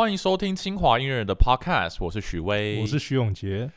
[0.00, 3.70] 欢迎收听清华音乐人的 Podcast，我是许巍，我是徐永杰。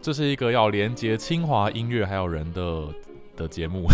[0.00, 2.84] 这是一个要连接清华音乐还有人的
[3.36, 3.88] 的节目。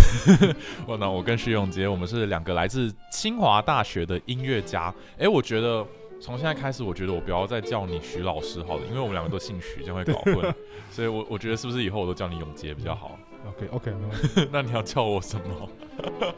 [0.86, 4.94] 我呢，我跟徐永杰，我们是两个来自清华大学的音乐家。
[5.16, 5.82] 哎，我觉得
[6.20, 10.54] 从现在开始，我觉得我不要再叫你徐老师好了，因为我们两个都姓徐，这样会搞混。
[10.92, 14.48] 所以我我觉得是不是以后我都叫你永杰比较好？OK OK，没问题。
[14.52, 15.68] 那你要叫我什么？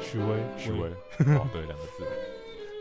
[0.00, 0.88] 许巍，许巍。
[1.36, 2.04] 哦，对，两个字。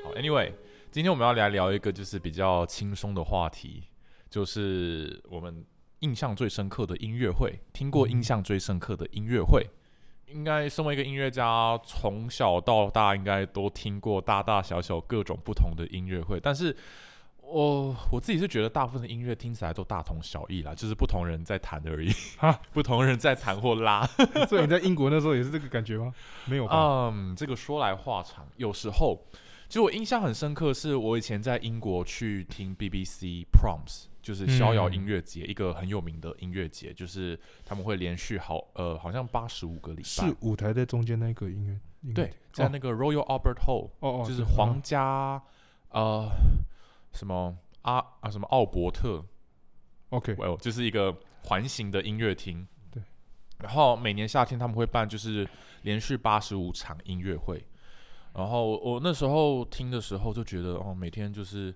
[0.04, 0.54] 好，Anyway，
[0.91, 3.84] 今天我们要来聊一个就是比较轻松的话题，
[4.30, 5.64] 就是我们
[6.00, 7.59] 印象最深刻的音乐会。
[7.72, 9.67] 听过印象最深刻的音乐会？
[10.28, 16.76] 应该身为一个音乐家，从小到大应该都听过大大小小各种不同的音乐会，但是。
[17.52, 22.09] 我我自己是觉得大部分的音乐听起来都大同小异啦，就是不同人在弹而已，
[22.72, 24.05] 不同人在弹或拉。
[24.48, 26.14] 所以你在英国那时候也是这个感觉吗？
[26.45, 26.66] 没有。
[26.68, 28.48] 嗯，这个说来话长。
[28.56, 29.22] 有时候，
[29.67, 40.03] 就我印象很深刻，是我以前在英国去听 BBC Proms，就是逍遥音乐节，一个很有名的音乐节，就是他们会连续好呃，好像八十五个礼拜。
[40.03, 42.14] 是舞台在中间那个音乐？
[42.14, 45.42] 对，在那个 Royal Albert Hall，哦哦，就是皇家
[45.90, 46.30] 呃。
[47.14, 49.23] 什么阿啊什么奥伯特
[50.09, 52.68] ，OK，哦，就是一个环形的音乐厅。
[52.92, 53.02] 对，
[53.59, 55.48] 然后每年夏天他们会办，就是
[55.84, 57.66] 连续八十五场音乐会。
[58.34, 61.76] 然后我那时候听的时候就觉得，哦，每天就是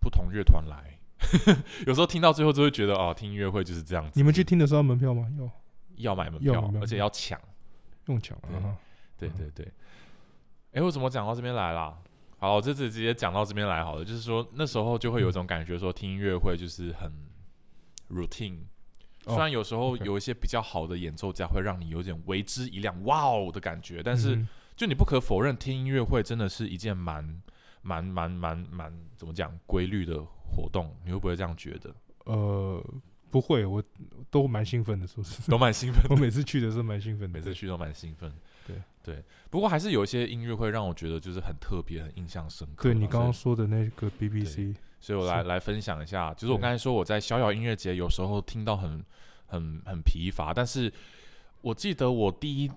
[0.00, 0.98] 不同乐团来，
[1.86, 4.12] 有时候听到最后就会觉得，哦，听音乐会就是这样子。
[4.14, 5.28] 你们去听的时候门票吗？
[5.36, 5.50] 要
[5.96, 7.38] 要买门票，而且要抢，
[8.06, 8.38] 用抢。
[9.18, 9.70] 对对对。
[10.72, 11.98] 哎，我怎么讲到这边来了？
[12.40, 14.04] 好，我这次直接讲到这边来好了。
[14.04, 17.12] 就是说，那时候就会有一种感觉，说听音乐会就是很
[18.08, 18.60] routine。
[19.26, 24.42] 虽然有时候有一些比较好的演奏家会让你有点为之一亮，哇哦的感觉，但是
[24.74, 27.42] 就你不可否认，听音乐会真的是一件蛮
[27.82, 30.96] 蛮蛮蛮蛮怎么讲规律的活动。
[31.04, 31.94] 你会不会这样觉得？
[32.24, 32.82] 呃，
[33.30, 33.84] 不会，我
[34.30, 36.02] 都蛮兴奋的，说是都蛮兴奋。
[36.08, 38.32] 我每次去的时候蛮兴奋，每次去都蛮兴奋。
[39.02, 42.82] 对对，不过还是有一些音乐会让我觉得就是很特别、很印象深刻。
[42.82, 46.34] 对你刚刚说的那个 BBC，所以我来来分享一下。
[46.34, 49.04] 就是我刚才说我在逍遥音乐节有时候听到很
[49.46, 50.92] 很很疲乏，但是
[51.62, 52.70] 我记得我第一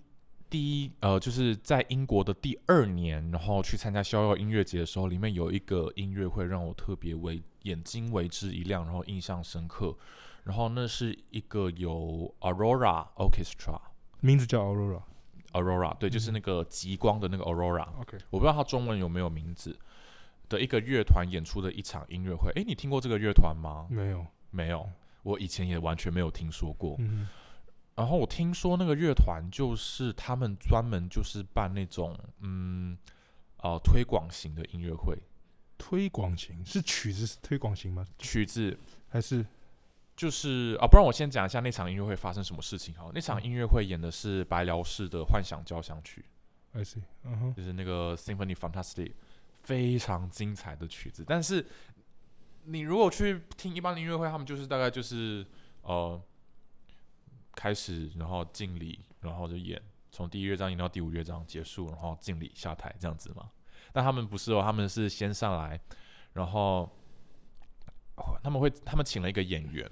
[0.50, 9.96] 第一呃就是在英国的第二年，然后去参加逍遥音乐节的时候，里面有一个音乐会让我特别为眼睛为之一亮，然后印象深刻。
[10.44, 13.80] 然后那是一个有 Aurora Orchestra，
[14.20, 15.02] 名字叫 Aurora。
[15.54, 17.88] Aurora，对，就是那个极光的那个 Aurora。
[18.02, 19.78] OK，我不知道它中文有没有名字
[20.50, 22.52] 的一个乐团演出的一场音乐会。
[22.56, 23.88] 诶，你听过这个乐团吗？
[23.90, 24.90] 没有，没有，
[25.24, 26.96] 我以前也完全没有听说过。
[27.00, 27.28] 嗯，
[27.96, 32.98] 然后我听说那个乐团就是他们专门就是办那种嗯
[33.58, 35.18] 呃推广型的音乐会。
[35.78, 38.06] 推广型是曲子是推广型吗？
[38.18, 38.78] 曲子
[39.10, 39.46] 还是？
[40.16, 43.10] 就是啊，不然我先讲一下那场音乐会发生什么事情哈。
[43.16, 46.24] 那场音乐会演的是白辽士的幻想交响曲
[46.74, 47.02] ，I see，
[47.56, 49.14] 就是那个 Symphony Fantastic，
[49.64, 51.26] 非常精彩的曲子。
[51.28, 51.66] 但是
[52.66, 55.44] 你如果去听一般的音乐会，他们就是大概就是
[55.82, 56.22] 呃
[57.56, 59.82] 开始，然后敬礼，然后就演，
[60.12, 63.50] 从第一乐章演到第五乐章结束，然后敬礼下台这样子嘛。
[63.92, 65.80] 但他们不是哦，他们是先上来，
[66.34, 66.88] 然后。
[68.44, 69.90] 他们会，他们请了一个演员，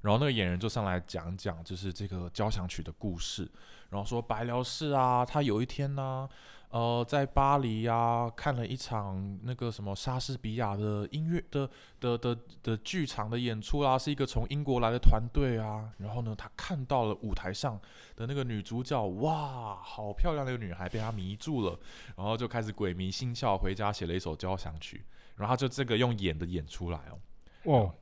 [0.00, 3.50] 然后那个演员就上来讲讲，就是这个交响曲的故事，
[3.90, 6.28] 然后说白辽士啊，他有一天呢，
[6.68, 11.68] 呃，在巴黎呀看了一场那个什么莎士比亚的音乐的
[12.00, 17.80] 的的的剧场的演出啦，是一个从英国来的团队啊，然后呢，他看到了舞台上
[18.16, 21.78] 的那个女主角，哇，好漂亮的一个女孩，被他迷住了，
[22.16, 25.04] 然后就开始鬼迷心窍，回家写了一首交响曲，
[25.36, 27.18] 然后他就这个用演的演出来哦。
[27.64, 27.94] 哦，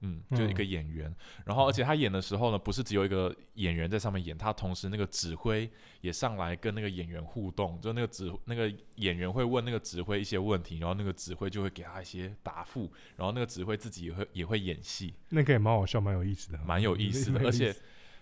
[0.00, 1.14] 嗯，就一个演员，
[1.44, 5.70] 然后而且他演的时候呢，不是只有一个演员在上面演，他同时那个指挥
[6.00, 17.74] 也上来跟那个演员互动，就那个指那个演员会问那个指挥一些问题，然后那个指挥就会给他一些答复，然后那个指挥自己也会也会演戏，那个也蛮好笑，蛮有意思的，蛮有意思的，而且，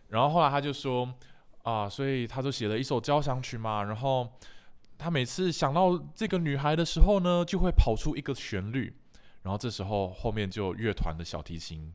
[0.09, 1.15] 然后后来他就说
[1.63, 4.29] 啊，所以他就写了一首交响曲嘛，然后
[4.99, 8.93] 他每次想到这个女孩的时候呢，就会跑出一个旋律。
[9.49, 11.91] 然后这时候后面就乐团的小提琴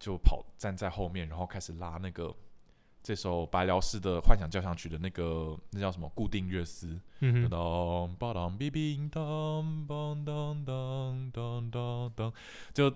[0.00, 2.34] 就跑站在后面，然后开始拉那个
[3.02, 6.08] 这首白辽士的幻想交响曲的那个那叫什么？
[6.14, 12.32] 固定乐思，当当当当当当当当当当，
[12.72, 12.90] 就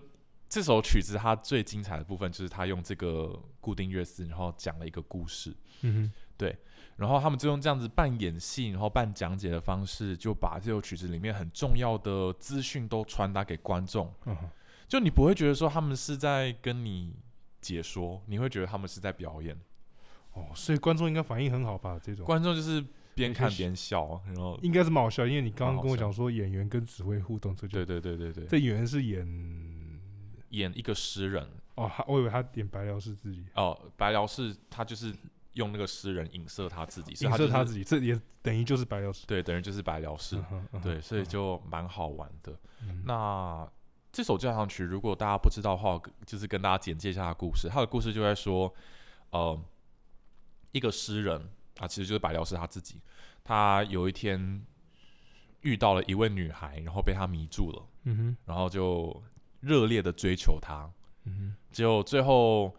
[0.48, 5.54] 这首曲子它最精彩的部分就是他用这个固定乐思，然后讲了一个故事。
[5.82, 6.12] 嗯哼，
[6.96, 14.12] 然后他们就用这样子半演戏，然后半讲解的方式，就把这首曲子里面很重要的资讯都传达给观众。
[14.26, 14.36] 嗯，
[14.88, 17.14] 就你不会觉得说他们是在跟你
[17.60, 19.56] 解说，你会觉得他们是在表演。
[20.32, 21.98] 哦，所以观众应该反应很好吧？
[22.02, 22.84] 这种观众就是
[23.14, 30.00] 边看边笑，然后应该是蛮好笑，因为你刚刚跟我讲说演员跟指挥互动，这就对对对对对，这演员是演
[30.50, 31.46] 演一个诗人
[31.76, 35.12] 哦，他我以为他演白辽是自己哦，白辽士他就是
[35.54, 39.26] 用那个诗人影射他自己，影射他就是自己，这也等于就是白辽士。
[39.26, 40.36] 对，等于就是白辽士。
[40.50, 42.52] 嗯嗯对，所以嗯就蛮好玩的。
[42.82, 43.68] 嗯那
[44.12, 47.68] 这首交响曲，如果大家不知道的话，就是跟大家简介一下故事。
[47.68, 48.72] 他的故事就在说，
[49.30, 49.60] 呃，
[50.72, 53.00] 一个诗人啊，其实就是白辽士他自己，
[53.42, 54.64] 他有一天
[55.62, 59.22] 遇到了一位女孩，然后被她迷住了，嗯哼然后就
[59.60, 60.90] 热烈的追求她，
[61.24, 62.74] 嗯哼结果最后。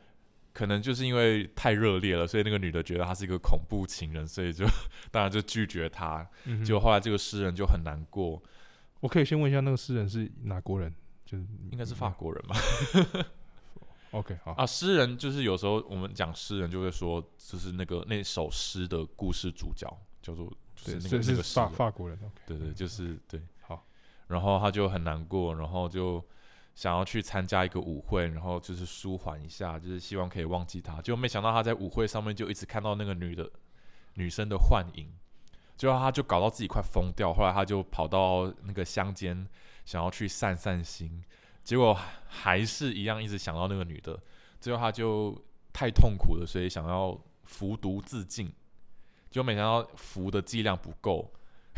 [0.59, 4.65] 可能就是因为太热烈了，所以那个女的觉得他是一个恐怖情人，所以就
[5.09, 6.17] 当然就拒绝他。
[6.43, 8.43] 哼嗯，结果后来这个诗人就很难过，
[8.99, 10.93] 我可以先问一下那个诗人是哪国人？
[11.25, 12.57] 就是应该是法国人吧
[14.11, 19.87] ？OK 好，啊，诗人就是有时候我们讲诗人就会说，就是那个那首诗的故事主角
[20.21, 20.45] 叫做
[20.75, 22.19] 就对，是那个法国人。
[22.45, 23.39] 对对，就是对。
[23.61, 23.85] 好，
[24.27, 26.21] 然后他就很难过，然后就
[26.79, 31.01] 想要去参加一个舞会，然后就是舒缓一下，就是希望可以忘记他。
[31.01, 33.51] 结果没想到他在舞会上面就一直看到那个女的
[34.13, 35.11] 女生的幻影，
[35.75, 37.33] 最后他就搞到自己快疯掉。
[37.33, 39.45] 后来他就跑到那个乡间，
[39.83, 41.21] 想要去散散心，
[41.65, 41.99] 结果
[42.29, 44.17] 还是一样一直想到那个女的。
[44.61, 45.37] 最后他就
[45.73, 48.49] 太痛苦了，所以想要服毒自尽，
[49.29, 51.29] 就没想到服的剂量不够。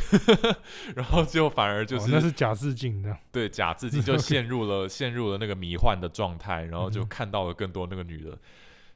[0.95, 3.18] 然后就反而就哦是、那是假致敬这样。
[3.31, 8.38] 对假自己就 陷入了陷入了那个迷幻的状态，然后就嗯看到了更多那个女的，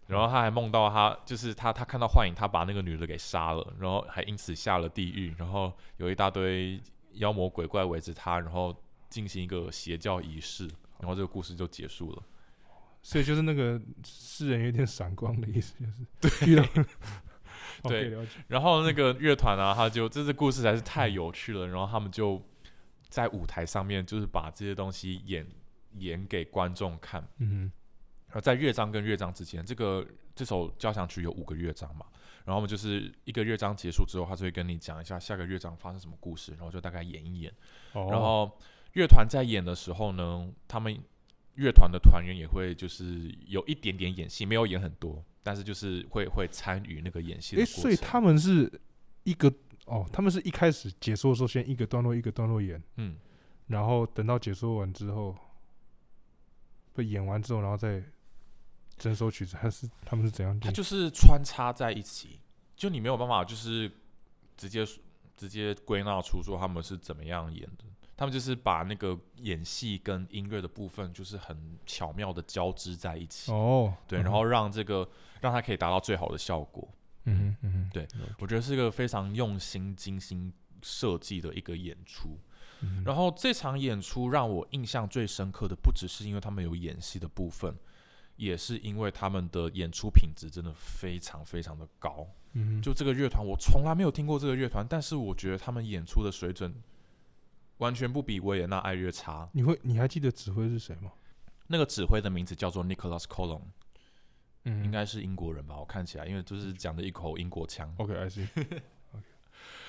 [0.07, 6.81] 然后他还梦到他就是他他看到幻影，他把那个女的给杀了，然后还因此下了地狱，然后有一大堆
[7.13, 8.75] 妖魔鬼怪围着他，然后
[9.09, 10.67] 进行一个邪教仪式，
[10.99, 12.23] 然后这个故事就结束了。
[13.01, 15.75] 所以就是那个诗人有点闪光的意思，
[16.19, 16.63] 就是遇到。
[17.83, 18.17] 对。
[18.47, 22.41] 然后那个乐团啊，他就这次故事实在是太有趣了，然后他们就
[23.09, 25.45] 在舞台上面就是把这些东西演
[25.97, 27.27] 演给观众看。
[27.37, 27.71] 嗯
[28.27, 30.05] 然后在乐章跟乐章之间，这个
[30.35, 32.05] 这首交响曲有五个乐章嘛，
[32.43, 37.53] 然后我们就是一个乐章结束之后，他就会跟你讲一下下个乐章发生什么故事，然后就大概演一演。
[37.93, 38.59] 哦，然后
[38.91, 40.93] 乐团在演的时候呢，他们
[41.53, 47.63] 乐团的团员也会就是有一点点演戏，没有演很多，但是就是会会参与那个演戏。
[47.65, 48.81] 所以他们是
[49.25, 49.47] 一个
[49.85, 53.15] 哦，他们是一开始解说的时候先一个段落一个段落演，嗯，
[53.67, 55.35] 然后等到解说完之后，
[56.93, 58.03] 被演完之后，然后再
[58.97, 60.61] 整首曲子，还是他们是怎样演？
[60.61, 62.39] 它就是穿插在一起，
[62.75, 63.91] 就你没有办法就是
[64.57, 64.83] 直接
[65.37, 67.85] 直接归纳出说他们是怎么样演的。
[68.17, 75.07] 他们就是把那个演戏跟音乐的部分，就是很巧妙的交织在一起，哦，对，嗯然后让这个
[75.41, 76.87] 让它可以达到最好的效果。
[77.25, 78.07] 嗯哼嗯，对
[78.39, 82.37] 我觉得是一个非常用心、精心设计的一个演出。
[82.81, 87.75] 嗯，然后这场演出让我印象最深刻的，不只是因为他们有演戏的部分，
[88.35, 92.27] 也是因为他们的演出品质真的非常非常的高。
[92.53, 96.73] 嗯，就这个乐团，我从来没有听过这个乐团，但是我觉得他们演出的水准
[97.77, 99.49] 完全不比维也纳爱乐差。
[99.53, 101.11] 你会你还记得指挥是谁吗？
[101.67, 103.61] 那个指挥的名字叫做 Nicholas Colon，
[104.63, 105.77] 嗯应该是英国人吧？
[105.77, 108.47] 我看起来，因为就是讲的一口英国腔，OK，I see。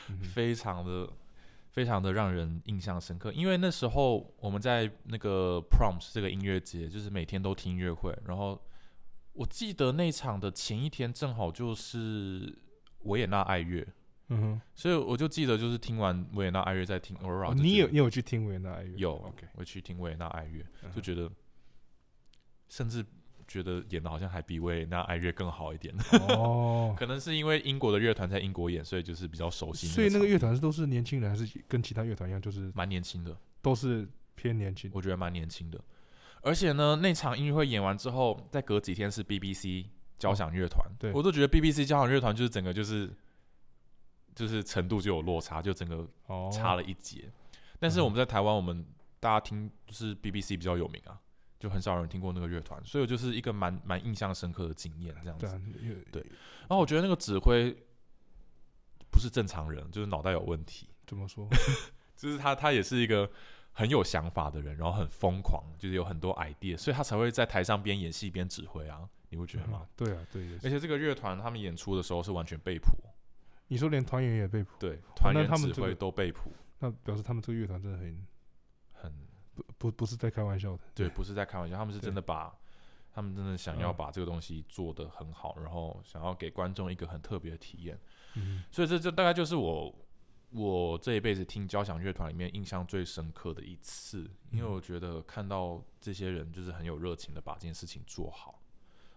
[0.08, 1.08] OK，非常的
[1.70, 3.32] 非常的让人印象深刻。
[3.32, 8.60] 因为那时候我们在那个 Proms 这个音乐节，就是每天都听音乐会，然后
[9.32, 12.58] 我记得那场的前一天正好就是
[13.00, 13.86] 维也纳爱乐。
[14.28, 18.96] 嗯哼所以我就记得，就是听完维也纳爱乐，再听哦，你有你有去听维也纳爱乐？
[18.96, 20.64] 有 OK，我去听维也纳爱乐，
[20.94, 21.30] 就觉得
[22.68, 23.04] 甚至
[23.46, 25.94] 觉得演的好像还比维也纳爱乐更好一点。
[26.30, 29.86] 哦， 可能是因为英国的乐团在英国演，所以就是比较熟悉。
[29.86, 34.90] 所以那个乐团团是都是年轻人，还是跟其他乐团一样，就是蛮年轻的，都是偏年轻？
[34.92, 35.80] 我觉得蛮年轻的。
[36.42, 39.86] 而且呢，那场音乐会演完之后，再隔几天是 BBC
[40.18, 43.08] 交响乐团、对我都觉得 BBC 交响乐团就是整个就是
[44.36, 47.28] 就是程度就有落差，就整个哦，差了一截。
[47.80, 48.86] 但是我们在台湾，我们
[49.18, 51.18] 大家听就是 BBC 比较有名啊，
[51.58, 55.46] 就很少人听过那个乐团，所以我就是一个蛮蛮印象深刻的经验这样子。
[56.12, 56.22] 对
[56.68, 57.74] 然后我觉得那个指挥
[59.10, 61.48] 不是正常人，就是脑袋有问题，怎么说？
[62.16, 63.30] 就是他他也是一个
[63.72, 69.82] 很有想法的人，然后很疯狂，就是有很多 idea，所以他才会在台上边演戏边指挥啊，你不觉得吗？
[69.82, 69.88] 嗯？
[69.96, 72.88] 对啊，对，而且这个乐团他们演出的时候是完全被谱，
[73.68, 78.26] 你说连团员也被捕，对，团员指挥那他们这个都被捕，那表示他们这个乐团真的很
[78.92, 79.12] 很
[79.54, 80.82] 不不不是在开玩笑的。
[80.94, 82.54] 对，不是在开玩笑，他们是真的把，
[83.12, 87.98] 他们真的想要嗯把这个东西做得很好，然后想要给观众一个很特别的体验。
[88.34, 89.92] 嗯，所以这这大概就是我
[90.50, 98.62] 我这一辈子听交响乐团里面印象最深刻的一次，因为嗯我觉得看到这些人就是很有热情的把这件事情做好。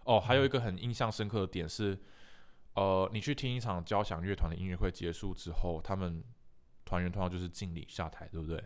[0.04, 1.96] 哦，还有一个很印象深刻的点是，
[2.74, 6.22] 呃，你去听一场交响乐团的音乐会结束之后，他们
[6.84, 8.62] 团员通常就是敬礼下台，对不对？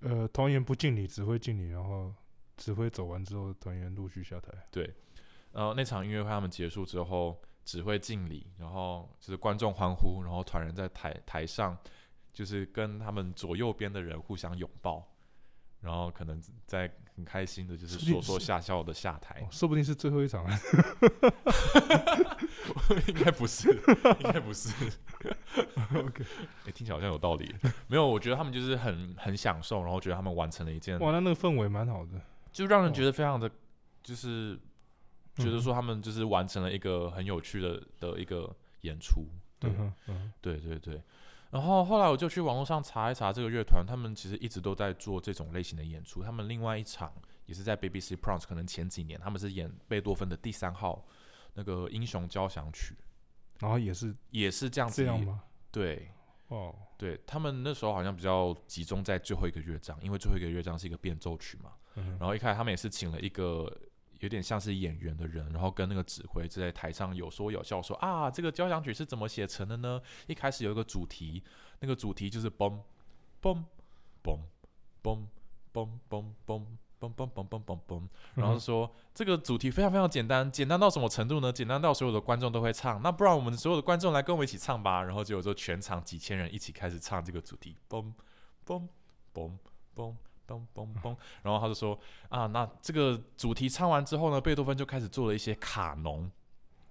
[0.00, 2.14] 呃，团员不敬礼，指挥敬礼，然后
[2.56, 4.52] 指挥走完之后，团员陆续下台。
[4.70, 4.94] 对，
[5.52, 11.76] 然后那场音乐会他们结束之后，指挥敬礼，然后就是观众欢呼，然后团员在台台上
[12.32, 15.04] 就是跟他们左右边的人互相拥抱，
[15.80, 20.58] 然后可能在很开心的，就是说说笑笑的下台哦，，说不定是最后一场啊。
[23.06, 23.70] 应该不是，
[24.20, 24.72] 应该不是。
[25.94, 26.24] OK，
[26.66, 27.54] 哎、听起来好像有道理。
[27.86, 32.20] 没有，我觉得他们就是很很享受，然后觉得他们完成了一件，哇，那那个氛围蛮好的。
[32.52, 33.50] 就让人觉得非常的，
[34.02, 34.58] 就是
[35.36, 39.24] 觉得嗯说他们就是完成了一个很有趣的的一个演出。
[39.58, 41.02] 对嗯嗯对对对。
[41.50, 46.22] 然后后来我就去网络上查一查这个乐团，他们其实一直都在做这种类型的演出。
[46.22, 47.12] 他们另外一场
[47.46, 51.06] 也是在 BBC Proms，可能前几年他们是演贝多芬的第三号
[51.54, 52.94] 那个英雄交响曲，
[53.60, 55.02] 然后也是也是这样子。
[55.02, 55.42] 这样吗？
[55.70, 56.10] 对
[56.48, 61.72] 哦，对，他们那时候好像比较集中在最后一个乐章，因为最后一个乐章是一个变奏曲嘛。
[61.94, 63.74] 嗯然后一开始他们也是请了一个
[64.20, 70.00] 有点像是演员的人，然后跟那个指挥就在台上有说有笑说啊，这个交响曲是怎么写成的呢？
[70.26, 71.42] 一开始有一个主题，
[71.80, 72.78] 那个主题就是嘣
[73.40, 73.64] 嘣
[74.22, 74.40] 嘣
[75.02, 75.26] 嘣
[75.72, 76.64] 嘣嘣嘣。
[77.00, 78.02] 嘣嘣嘣嘣嘣嘣，
[78.34, 81.52] 然后嗯说这个主题非常非常简单，简单到什么程度呢？
[81.52, 83.00] 简单到所有的观众都会唱。
[83.02, 85.04] 那不然我们所有的观众来跟我们一起唱吧。
[85.04, 88.12] 然后结果就全场几千人一起开始唱这个主题，嘣
[88.66, 88.88] 嘣
[89.32, 89.56] 嘣
[89.94, 90.12] 嘣
[90.48, 91.14] 嘣嘣嘣。
[91.42, 91.96] 然后他就说
[92.30, 96.28] 啊，那这个主题唱完之后呢，贝多芬就开始做了一些卡农，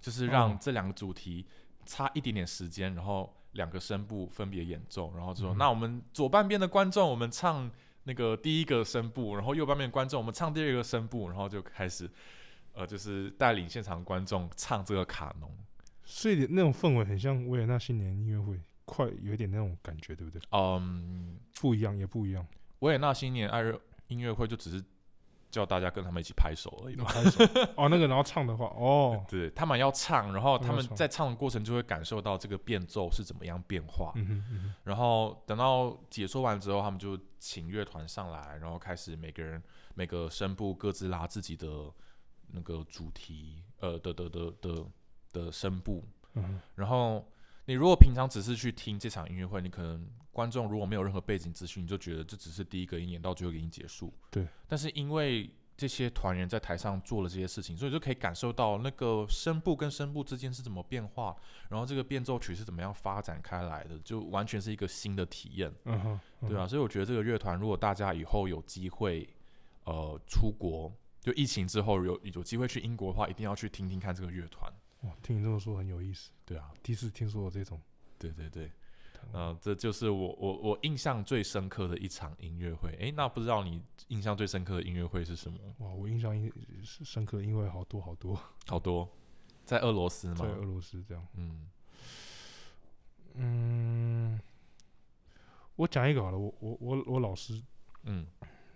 [0.00, 1.44] 就是让哦这两个主题
[1.84, 7.70] 差一点点时间，然后两个声部分别演奏，然后就说、嗯那我们左半边的观众我们唱
[8.04, 12.08] 那个第一个声部，然后右半边的观众我们唱第二个声部，然后就开始
[12.72, 15.50] 呃就是带领现场观众唱这个卡农。
[16.04, 20.40] 所以那种氛围很像维也纳新年音乐会，快有一点那种感觉，对不对？
[20.52, 22.46] 嗯，不一样，也不一样。
[22.80, 24.84] 维也纳新年爱乐音乐会就只是
[25.50, 27.04] 叫大家跟他们一起拍手而已嘛。
[27.04, 27.42] 拍手
[27.76, 34.12] 哦，那个然后唱的话，哦，对他们要唱，然后他他们在唱的过程就会感受到这个变奏是怎么样变化。
[34.16, 39.62] 嗯哼嗯哼，然后等到解说完之后，他们就请乐团上来，然后开始每个人
[39.94, 41.66] 每个声部各自拉自己的
[42.48, 44.86] 那个主题，呃的的的的
[45.32, 46.04] 的声部。
[46.34, 47.26] 嗯，然后
[47.64, 54.12] 你如果平常只是去听这场音乐会，你可能观众如果没有任何背景资讯，你就觉得这只是第一个音演到最后一个音结束。
[54.30, 54.46] 对。
[54.66, 61.36] 但是因为这些团员在台上做了这些事情，所以就可以感受到那个声部跟声部之间是怎么变化，
[61.68, 65.72] 然后这个变奏曲是怎么样发展开来的，就完全是一个新的体验。
[65.84, 69.28] 嗯哼，嗯对啊，所以我觉得这个乐团，如果大家以后有机会，
[69.84, 74.72] 呃，出国，就疫情之后有有机会去英国的话，一定要去听听看这个乐团。
[75.02, 77.80] 哇，听你这么说很有意思，对啊，第一次听说有这种，
[78.18, 78.72] 对对对，
[79.32, 82.90] 嗯、这就是我我我印象最深刻的一场音乐会。
[82.98, 85.58] 诶，那不知道你印象最深刻的音乐会是什么？
[85.78, 86.50] 哇，我印象因
[86.82, 89.08] 是深刻，音乐会好多好多，好多，
[89.64, 90.44] 在俄罗斯吗在？
[90.46, 91.26] 俄罗斯这样。
[91.34, 91.68] 嗯
[93.34, 94.40] 嗯，
[95.76, 97.62] 我讲一个好了，我我我我老师
[98.04, 98.26] 嗯，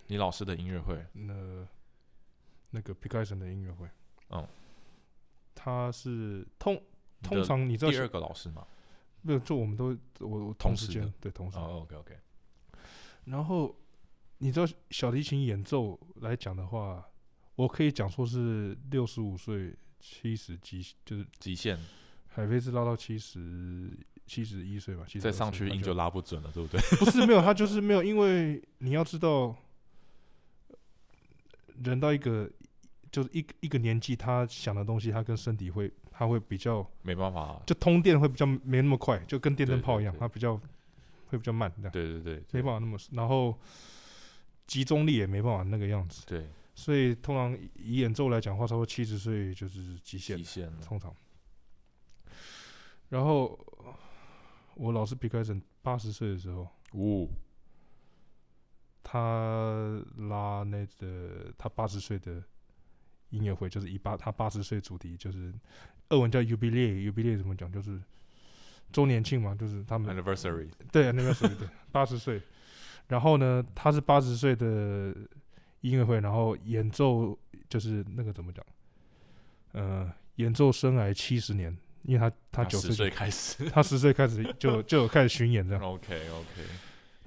[0.07, 1.67] 你老师的音乐会，那
[2.69, 3.89] 那个皮凯森的音乐会，
[4.29, 4.47] 嗯，
[5.53, 6.81] 他是通
[7.21, 8.65] 通常你知道第二个老师吗？
[9.23, 12.17] 没有，就我们都我我同时间对同时，哦，OK OK，
[13.25, 13.75] 然后
[14.37, 17.03] 你知道小提琴演奏来讲的话，
[17.55, 21.79] 我可以讲说是六十五岁、七十极，就是极限。
[22.27, 26.81] 海飞是拉到七十七十一岁吧，72再上去音就拉不准了，对不对？
[26.97, 29.55] 不是没有，他就是没有，因为你要知道，
[31.83, 32.49] 人到一个
[33.11, 40.55] 就是一一个年纪，他想的东西，他跟身体会，他会比较没办法，就通电会比较没那么快，就跟电灯泡一样，它比较
[41.27, 41.91] 会比较慢，这样。
[41.91, 43.57] 对对对，没办法那么，然后
[44.67, 51.13] 集中力也没办法那个样子，对，所以通常以演奏来讲的话，差不多七十岁就是极限极，限了，通常。
[53.09, 53.59] 然后
[54.75, 56.67] 我老师皮克森八十岁的时候。
[56.95, 57.27] 哦、
[59.01, 62.43] 他拉那个他八十岁的
[63.33, 65.51] 音乐会，就是以八他八十岁主题，就是
[66.09, 67.71] 俄文叫 jubilee，jubilee 怎么讲？
[67.71, 67.99] 就是
[68.91, 72.39] 周年庆嘛，就是他们 anniversary 对那边属于对八十岁。
[73.07, 75.13] 然后呢，他是八十岁的
[75.81, 77.37] 音乐会，然后演奏
[77.67, 78.63] 就是那个怎么讲？
[79.73, 85.83] 呃，演奏生涯七十年，因为他他九十岁开始他十岁开始就就有开始巡演这样。
[85.83, 86.61] OK OK，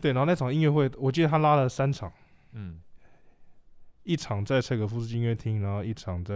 [0.01, 2.13] 对，然后那场音乐会，我记得他拉了三场，
[2.53, 2.81] 嗯
[4.07, 6.35] 一场在柴可夫斯基音乐厅，然后一场在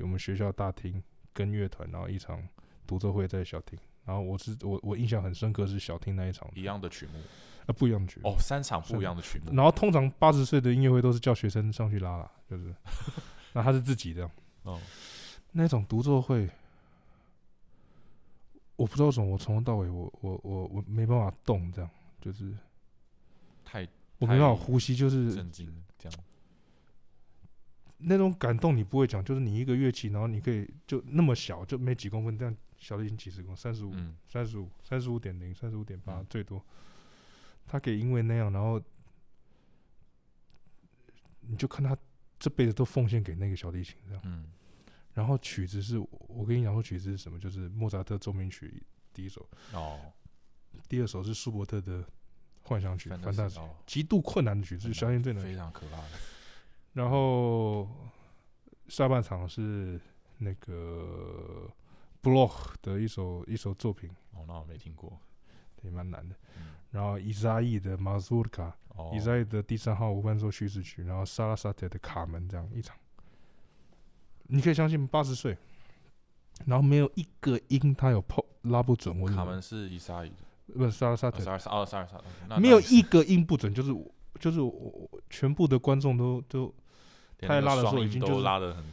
[0.00, 1.00] 我们学校大厅
[1.34, 2.42] 跟乐团，然后一场
[2.86, 3.78] 独奏会在小厅。
[4.06, 7.20] 然后我是我我印象很深刻是小厅那一场，一样的曲目？
[7.66, 8.30] 啊不一样的曲目。
[8.30, 12.74] 哦，三场不一样的曲目，然后通常八十岁的音乐会都是叫学生上去拉啦，就是，
[13.52, 14.30] 那他是自己这样。
[14.62, 14.80] 哦，
[15.52, 16.48] 那种独奏会，
[18.76, 21.90] 我不知道为什么，我从头到尾我我我我没办法动，这样
[22.22, 22.56] 就是。
[23.64, 23.86] 太
[24.18, 25.66] 我没办法呼吸，就是震惊
[25.98, 26.18] 这样，
[28.04, 36.64] 那种感动你不会讲，就是你一个乐器，然后你可以就那么小，就没几公分，这样小的已经几十公，三十五、嗯三十五、三十五点零、三十五点八嗯最多。
[37.66, 38.80] 他可以因为那样，然后
[41.40, 41.96] 你就看他
[42.38, 44.22] 这辈子都奉献给那个小提琴这样。
[44.24, 44.46] 嗯
[45.14, 48.82] 然后曲子是我跟你讲说曲子是什么，就是莫扎特奏鸣曲
[49.12, 50.10] 第一首，哦，
[50.88, 52.02] 第二首是舒伯特的
[52.62, 56.08] 幻想曲反大曲，哦极度困难的曲子，是小提琴最难非常可怕的，
[56.92, 57.88] 然后
[58.88, 60.00] 下半场是
[60.38, 61.70] 那个
[62.22, 65.18] Block 的一首一首作品，哦，那我没听过，
[65.82, 66.34] 也蛮难的。
[66.56, 66.74] 嗯。
[66.90, 69.10] 然后伊扎伊的马祖尔卡，哦。
[69.14, 72.94] 伊，扎伊的第三号无伴奏叙事曲，然后萨拉萨特的卡门这样一场，
[74.48, 75.56] 你可以相信八十岁，
[76.66, 81.88] 然后没有一个音他有碰拉不准，我卡门是伊莎伊的，不是萨拉萨特哦，
[82.60, 86.81] 没有一个音不准，就是我就是我我全部的观众都都连
[87.42, 88.84] 他在拉的时候已经就是拉的很，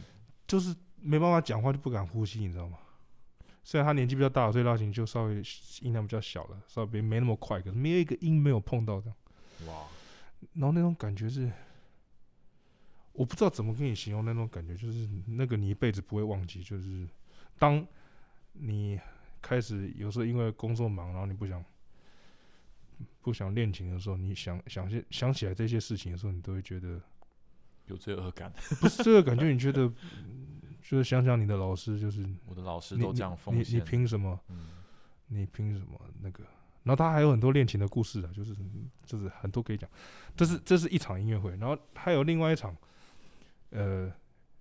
[0.46, 2.78] 就是没办法讲话，就不敢呼吸，你知道吗？
[3.62, 5.42] 虽然他年纪比较大，所以拉琴就稍微
[5.82, 9.12] 音量比较小了，稍微没那么快，可是没有一个音没有碰到的。
[9.66, 9.86] 哇，
[10.54, 11.50] 然后那种感觉是，
[13.12, 17.06] 我不知道怎么跟你形容那种感觉，就是那个你一辈子不会忘记，就是
[17.58, 17.86] 当
[18.54, 18.98] 你
[19.42, 21.62] 开始有时候因为工作忙，然后你不想
[23.20, 27.00] 不想练琴的时候，你想想些想起来这些事情的时候，你都会觉得
[27.90, 28.50] 有罪恶感，
[28.80, 29.94] 不是这个感觉，你觉得嗯
[30.82, 34.38] 就是想想你的老师，就是我的老师你都这样你你奉献，凭什么？
[34.48, 34.68] 嗯，
[35.28, 36.42] 你凭什么那个？
[36.82, 38.56] 然后他还有很多恋情的故事啊，就是
[39.04, 39.88] 就是很多可以讲。
[40.34, 42.74] 这是这是一场音乐会，然后还有另外一场，
[43.70, 44.10] 呃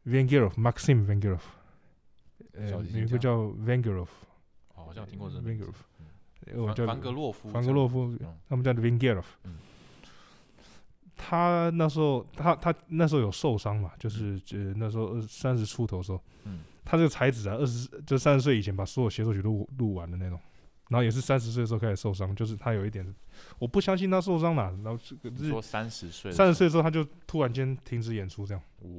[0.03, 1.33] v a n g e r o f Maxim v a n g e r
[1.33, 1.47] o f
[2.53, 4.11] 呃小，提琴家有一个叫 v a n g e r o f
[4.75, 8.99] 哦好像有听过这个 v a n 名 g e 字 r o f 我叫凡凡格洛夫，凡格洛夫嗯，他们叫 v a n
[8.99, 9.57] g e r o f 嗯
[11.21, 16.61] 他那时候他他那时候有受伤嘛，就是呃那时候二三十出头的时候，嗯。
[16.85, 20.39] 他这个才子啊，二十就三十岁以前把所有协奏曲都录录完的那种，
[20.87, 23.05] 然后也是三十岁的时候开始受伤，就是他有一点，
[23.59, 28.89] 我不相信他受伤了，然后这个是三十岁三十岁的时候他就突然间停止演出这样，哦，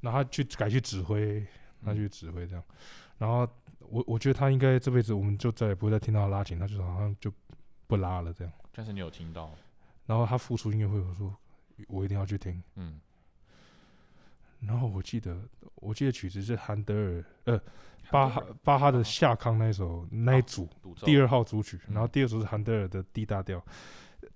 [0.00, 1.44] 然后他去改去指挥，
[1.84, 2.62] 他嗯去指挥这样，
[3.18, 3.38] 然后
[3.80, 7.32] 我我觉得他应该这辈子我们就再也不会再听到他拉琴，他就好像就
[7.88, 9.52] 不拉了这样，但是你有听到，
[10.06, 11.36] 然后他复出音乐会，我说
[11.88, 13.00] 我一定要去听，嗯，
[14.60, 15.36] 然后我记得
[15.74, 17.60] 我记得曲子是韩德尔呃
[18.10, 20.68] 巴哈巴哈的夏康那首那一组。
[21.04, 21.94] 第二号组曲，嗯。
[21.94, 23.60] 然后第二组是韩德尔的 D 大调，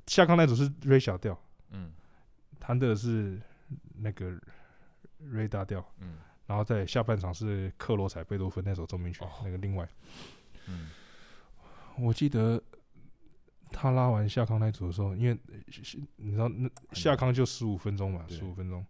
[0.07, 1.93] 夏康那组是 Re 小调，嗯。
[2.61, 3.41] 韩德尔是
[3.97, 4.39] 那个
[5.23, 6.19] Re 大调，嗯。
[6.47, 9.31] 然后在下半场是克罗采贝多芬那首奏鸣曲，哦。
[9.45, 9.89] 那个另外，
[10.67, 10.91] 嗯。
[11.97, 12.61] 我记得
[13.81, 15.39] 他拉完夏康那组的时候，因为
[16.17, 18.85] 你知道那夏康就十五分钟嘛，十五分钟，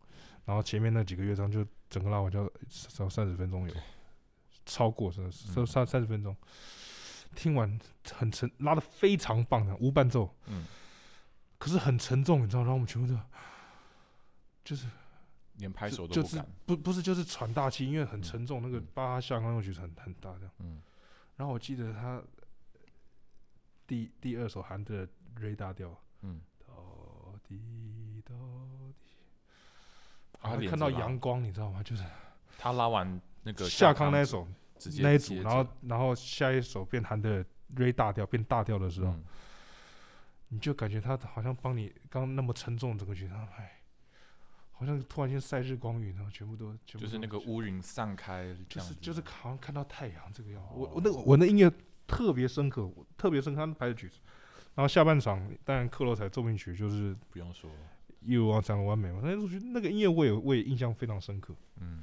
[0.45, 2.45] 然后前面那几个乐章就整个拉完就要
[2.99, 3.75] 要三十分钟有，
[4.67, 5.65] 超过真的是嗯。
[5.65, 6.37] 三三十分钟，
[7.37, 7.79] 听完
[8.13, 10.65] 很沉，拉的非常棒的无伴奏，嗯，
[11.57, 13.17] 可是很沉重，你知道，然后我们全部都
[14.65, 14.89] 就是
[15.59, 18.87] 连拍手就就是都不敢，不不是就是喘大气，因为很沉重，那个嗯。
[18.93, 20.51] 巴哈夏康那曲子很很大这样。
[20.59, 20.83] 嗯。
[21.37, 22.21] 然后我记得他
[23.91, 25.05] 第第二首韩的
[25.41, 28.35] Re 大调，嗯，到底到
[30.71, 31.83] 看到阳光，你知道吗？
[31.83, 32.05] 就是
[32.57, 34.47] 他拉完那个夏康那一首
[34.79, 39.25] 直接那一组，然后然后下一首变韩的 Re 大调变大调的时候，嗯。
[40.53, 43.83] 你就感觉他好像帮你刚刚那么沉重，整个觉得哎，
[44.71, 50.69] 好像突然间晒日光雨，然后全部都就是那个乌云散开，就是就是好像看到太阳这个样子。
[50.75, 51.73] 我哦我那我那音乐
[52.11, 54.19] 特别深刻，特别深刻，他们排的曲子。
[54.75, 57.71] 然后下半场，当然克罗采奏鸣曲就是不用说，
[58.23, 61.55] 又往讲完美嘛，那首曲那个音乐我也我也印象非常深刻。
[61.81, 62.03] 嗯，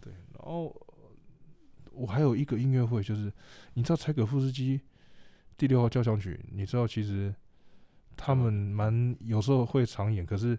[0.00, 0.74] 对，然后
[1.92, 3.32] 我还有一个音乐会，就是
[3.74, 4.80] 你知道柴可夫斯基
[5.56, 7.34] 第六号交响曲，你知道其实
[8.16, 10.58] 他们蛮有时候会常演，可是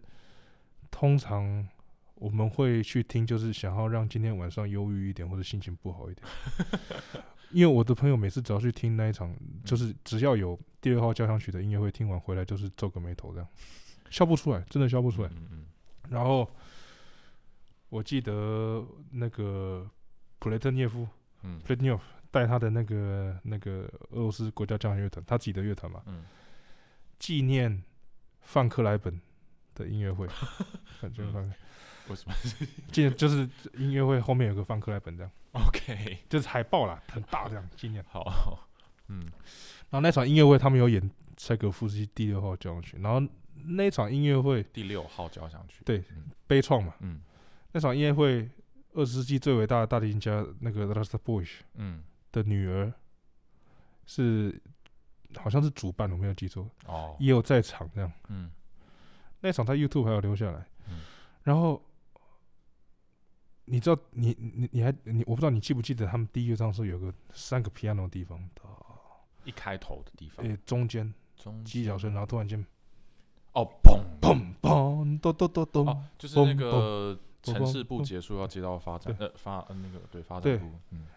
[0.90, 1.68] 通常
[2.16, 6.28] 我们会去听，就是想要让今天晚上忧郁一点或者心情不好一点。
[7.52, 13.48] 因为我的朋友每次只要去听那一场，就是只要有第二号交响曲的音乐会，听完回来就是皱个眉头这样，
[14.10, 15.30] 笑不出来，真的笑不出来。
[15.30, 15.66] 嗯嗯
[16.10, 16.50] 然后
[17.90, 19.90] 我记得那个
[20.40, 21.08] 普雷特涅夫
[21.44, 21.60] 嗯。
[21.66, 22.00] T n e v
[22.32, 26.26] 带他的那个那个俄罗斯国家交响乐团，他自己的乐团嘛，嗯。
[27.18, 27.84] 纪念
[28.42, 29.22] 范克莱本
[29.74, 30.28] 的音乐会，
[31.00, 31.56] 反正范克
[32.10, 32.36] 为什么？
[32.92, 38.04] 纪念就是音乐会后面有个放克莱本这样，？OK，就是海报啦，很大这样纪念。
[38.10, 38.68] 好，
[39.08, 39.22] 嗯。
[39.90, 43.22] 然后那场音乐会他们有演柴可夫斯基第六号交响曲，然后
[43.66, 46.26] 那场音乐会第六号交响曲，对嗯。
[46.48, 47.22] 悲怆嘛，嗯。
[47.72, 48.50] 那场音乐会
[48.94, 52.92] 二十世纪最伟大的大提琴家那个 r a s t a b o i s 嗯，的女儿
[54.06, 54.62] 是
[55.38, 58.12] 好像是主办，我没有记错，哦，也有在场这样。
[58.30, 58.52] 嗯。
[59.42, 61.02] 那场在 YouTube 还有留下来，嗯。
[61.44, 61.82] 然后
[63.66, 68.62] 你知道你你你还你我不知道你记不记得他们第一乐章的时候有个三个 piano 的地方的，
[69.44, 70.46] 一开头的地方。
[70.46, 72.64] 诶、，中间中鸡脚声，然后突然间
[73.54, 74.00] 哦，砰。
[74.22, 81.08] 砰砰咚咚咚咚，哦，就是那个城市部结束要接到发展，呃，发呃那个对发展部，嗯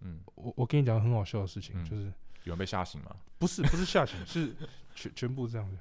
[0.00, 1.84] 嗯，我我跟你讲很好笑的事情，嗯。
[1.84, 2.04] 就是
[2.44, 3.16] 有人被吓醒吗？
[3.38, 4.54] 不是不是吓醒，是
[4.94, 5.78] 全全部这样子，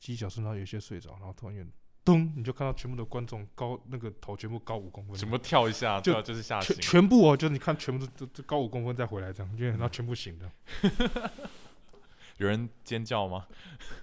[0.00, 1.68] 鸡脚声，然后有些睡着，然后突然间
[2.08, 10.50] 咚，你就看到全部的观众高那个头全部高五公分，什么跳一下，就就是下全，全部哦，就你看全部都都都高五公分再回来这样，因为然后全部醒的。
[12.38, 13.46] 有人尖叫吗？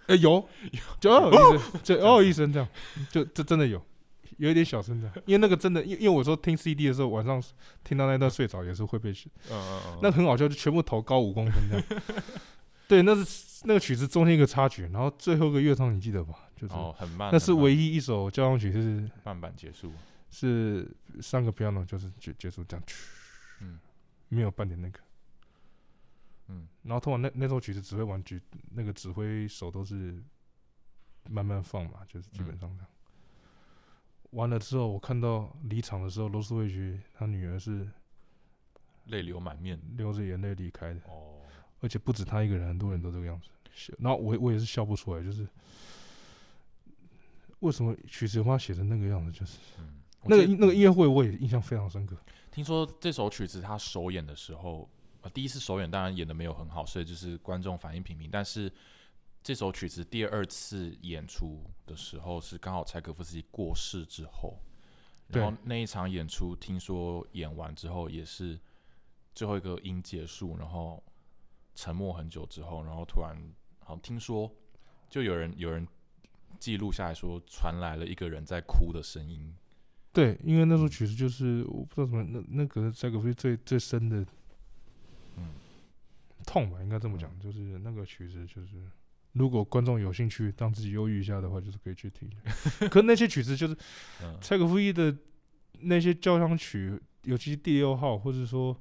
[0.08, 0.48] 哎、 有
[1.00, 2.68] 就哦一声，就哦一声这样，
[3.10, 3.82] 就这真的有，
[4.38, 7.41] 有一点小声这样，因为那个真的，因为因为我说听 CD 的时候，晚上
[7.84, 12.02] 听到那段睡着也是会被，嗯嗯嗯，那很好笑，就全部头高五公分这样。
[12.88, 16.36] 对，那是那个曲子中间一个插曲，然后最后一个乐章你记得吧？
[16.56, 19.91] 就是、哦很慢，那是唯一一首交响曲是慢板结束，
[20.30, 20.89] 是
[21.22, 22.86] 上个 piano 就是结结束这样，
[23.62, 23.80] 嗯。
[24.28, 25.00] 没有半点那个。
[26.48, 26.68] 嗯。
[26.82, 28.41] 然后通常那那首曲子指挥完曲，
[28.72, 30.22] 那个指挥手都是
[31.30, 32.88] 慢慢放嘛，就是基本上这样。
[34.32, 37.88] 完了之后，我看到离场的时候，罗斯威奇他女儿是
[39.06, 41.39] 泪流满面，流着眼泪离开的，哦，
[41.80, 43.48] 而且不止他一个人，很多人都这个样子。
[43.72, 45.48] 笑然后我我也是笑不出来，就是
[47.65, 49.32] 为什么曲子有把它写成那个样子？
[49.32, 52.15] 就是嗯，那个音那个音乐会，我也印象非常深刻。
[52.51, 54.88] 听说这首曲子他首演的时候，
[55.21, 58.30] 呃，第一次首演当然演的没有很好，所以就是观众反应平平。
[58.32, 58.71] 但是
[59.41, 64.60] 这首曲子第二次演出的时候，是刚好柴可夫斯基过世之后，
[65.28, 68.60] 然后那一场演出听说演完之后也是
[69.34, 71.04] 最后一个音结束，然后
[71.73, 73.36] 沉默很久之后，然后突然
[73.80, 74.49] 好像听说
[75.10, 75.86] 就有人有人
[76.60, 79.54] 记录下来说传来了一个人在哭的声音，
[80.12, 84.26] 对，因为那首曲子就是我不知道怎么那那个柴可夫斯基最最深的
[85.38, 85.50] 嗯。
[86.46, 88.70] 痛吧，应该这么讲，就是那个曲子就是。
[89.34, 92.30] 如果观众有兴趣让自己忧郁一下的话，就是可以去听。
[92.89, 93.76] 可那些曲子就是
[94.24, 94.38] 嗯。
[94.39, 95.13] 柴可夫斯基的
[95.82, 98.80] 那些交响曲，尤其是第六号，或者说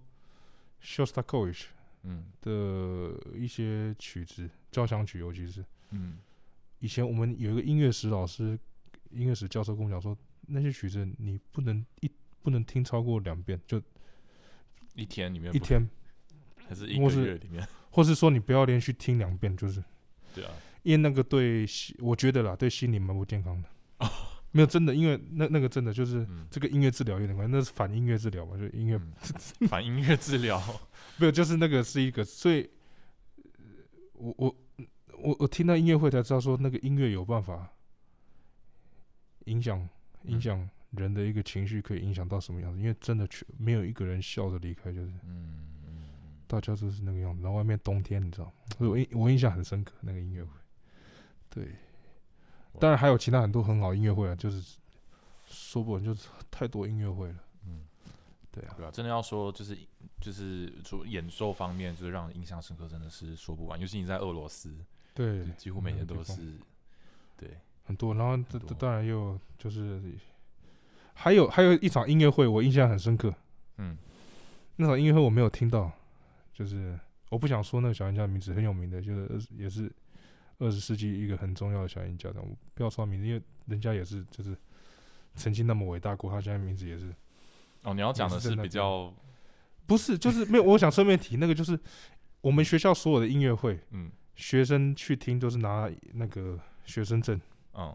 [0.80, 1.64] Shostakovich
[2.04, 2.26] 嗯。
[2.40, 6.18] 的一些曲子，交响曲，尤其是嗯
[6.78, 8.58] 以前我们有一个音乐史老师，
[9.10, 12.10] 音乐史教授跟我讲说，那些曲子你不能一
[12.42, 13.80] 不能听超过两遍，就
[14.94, 15.88] 一天里面一天，
[16.68, 19.82] 还是一个月里面，或是说你不要连续听两遍，就是。
[20.34, 20.50] 对啊，
[20.82, 23.68] 因为那个对心，我觉得啦，对心理蛮不健康的。
[24.50, 29.68] 没有真的，因为那那个真的就是嗯，这个音乐治疗有点关系，那是反音乐治疗嘛，就音乐嗯。
[29.68, 30.60] 反音乐治疗，
[31.18, 32.68] 没有，就是那个是一个，所以，
[33.36, 33.42] 呃
[34.14, 34.56] 我我
[35.24, 37.72] 我我听到音乐会才知道说，那个音乐有办法
[39.46, 39.78] 影响
[40.24, 42.78] 影嗯响人的一个情绪，可以影响到什么样子？
[42.78, 46.02] 因为真的全没有一个人笑着离开，就是嗯嗯
[46.46, 47.42] 大家都是那个样子。
[47.42, 50.50] 然后外面冬天，你知道吗，所以我印我印象很深刻那个音乐会。
[51.48, 51.74] 对，
[52.78, 54.76] 当然还有其他很多很好音乐会啊，就是
[55.46, 57.36] 说不完，就是太多音乐会了。
[57.66, 57.86] 嗯，
[58.50, 59.78] 对啊，对啊，真的要说就是
[60.20, 63.80] 就是说演奏方面，就是让人印象深刻，真的是说不完。
[63.80, 64.76] 尤其你在俄罗斯，
[65.14, 66.58] 对，几乎每年都是，
[67.36, 70.02] 对，很多，然后这这当然又就是，
[71.14, 73.32] 还有还有一场音乐会，我印象很深刻。
[73.78, 73.96] 嗯。
[74.76, 75.88] 那场音乐会我没有听到，
[76.52, 76.98] 就是
[77.30, 79.88] 我不想说那个小音家的名字，很有名的，就是也是
[80.58, 84.56] 二十世纪一个很重要的小音家，这样我不要说他名字，因为人家也是就是
[85.36, 87.14] 曾经那么伟大过，他现在名字也是
[87.84, 89.14] 哦，你要讲的是比较
[89.86, 90.64] 不是就是没有。
[90.64, 91.78] 我想顺便提那个，就是
[92.40, 97.40] 我们学校所有的音乐会，嗯学生去听都是拿那个学生证
[97.74, 97.94] 嗯。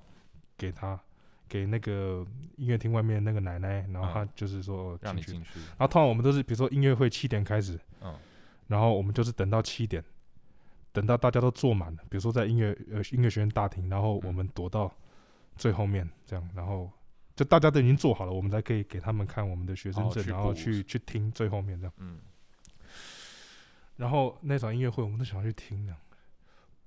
[0.58, 0.99] 给他，
[1.47, 2.25] 给那个
[2.58, 4.13] 音乐厅外面那个奶奶，然后嗯。
[4.13, 5.06] 他就是说进去。
[5.06, 8.15] 让你进去，然后通常我们都是，比如说音乐会七点开始，嗯。
[8.67, 10.04] 然后我们就是等到七点，
[10.91, 14.93] 等到大家都坐满了，比如说在音乐呃音乐学院大厅，然后我们躲到
[15.56, 16.91] 最后面这样，然后
[17.36, 21.93] 就大家都已经做好了，我们才可以给他们看我们的学生证，哦然后去去听最后面这样。
[21.97, 22.19] 嗯。
[23.95, 25.97] 然后那场音乐会我们都想要去听这样，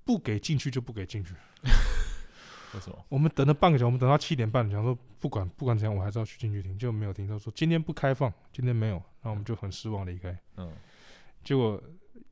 [0.05, 1.33] 不给进去就不给进去。
[2.73, 3.05] 为什么？
[3.07, 7.27] 我们等了半个小时，我们等到七点半，想说不管不管怎样，我还是要去进去听，就没有听。
[7.27, 10.37] 他说今天不开放，今天没有，然后我们就很失望离开。
[10.57, 10.71] 嗯
[11.43, 11.81] 结果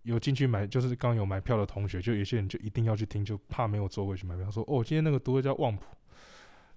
[0.03, 4.45] 有进去买，就是刚有买票的同学，就有些人就一定要去听，就怕没有座位去买票。
[4.45, 5.84] 他说哦，今天那个独奏家旺普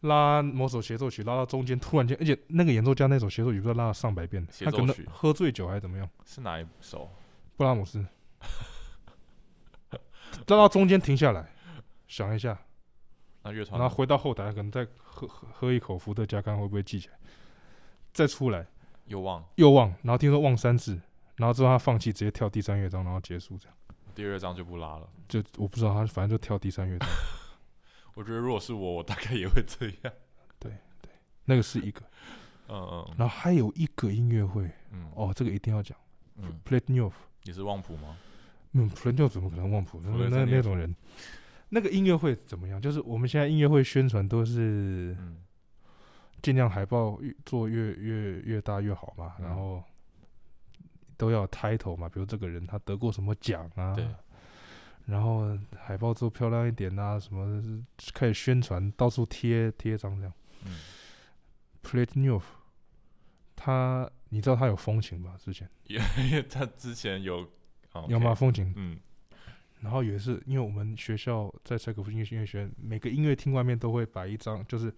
[0.01, 6.07] 拉某首协奏曲拉到中间，突然间，而且那个演奏家那首协奏曲不知道拉了上百遍，他可能喝醉酒还是怎么样。
[6.27, 7.09] 是哪一首？
[7.57, 8.05] 布拉姆斯
[10.47, 11.49] 拉到中间停下来，
[12.07, 12.59] 想一下，
[13.43, 17.15] 那乐团然后回到后台，可能再喝喝喝一口伏特加，看会不会记起来，
[18.13, 18.67] 再出来。
[19.07, 20.99] 又忘又忘，然后听说忘三次，
[21.37, 23.77] 然后之后他放弃，直接跳第三乐章，然后结束这样。
[24.15, 25.07] 第二章就不拉了。
[25.29, 27.07] 就我不知道他反正就跳第三乐章，
[28.15, 30.15] 我觉得如果是我，我大概也会这样。
[30.59, 31.11] 对对
[31.45, 32.01] 那个是一个，
[32.69, 33.15] 嗯嗯。
[33.19, 34.71] 然后还有一个音乐会。
[34.91, 35.11] 嗯。
[35.15, 35.95] 哦，这个一定要讲。
[36.37, 38.17] 嗯，p l a t n o v 也是旺普吗？
[38.75, 40.01] 嗯 n o v 怎么可能忘谱？
[40.05, 40.95] 那那那种人，
[41.71, 42.81] 那个音乐会怎么样？
[42.81, 45.39] 就是我们现在音乐会宣传都是嗯
[46.43, 49.83] 尽量海报越做越越越大越好嘛，嗯然后
[51.17, 54.07] 都要有 title 嘛，比如这个人他得过什么奖啊，对，
[55.07, 57.63] 然后海报做漂亮一点啊，什么
[58.13, 60.33] 开始宣传，到处贴贴张这样。
[60.67, 60.79] 嗯
[61.83, 62.43] p l a t n o v
[63.55, 65.37] 他你知道他有风情吧？
[65.39, 65.97] 之前因
[66.33, 67.47] 为 他之前有
[67.95, 68.97] 哦有吗？OK 风琴，嗯
[69.81, 74.93] 然后也是因为我们学校在柴可夫音乐音乐学院，每个音乐厅外面都会摆一张，就是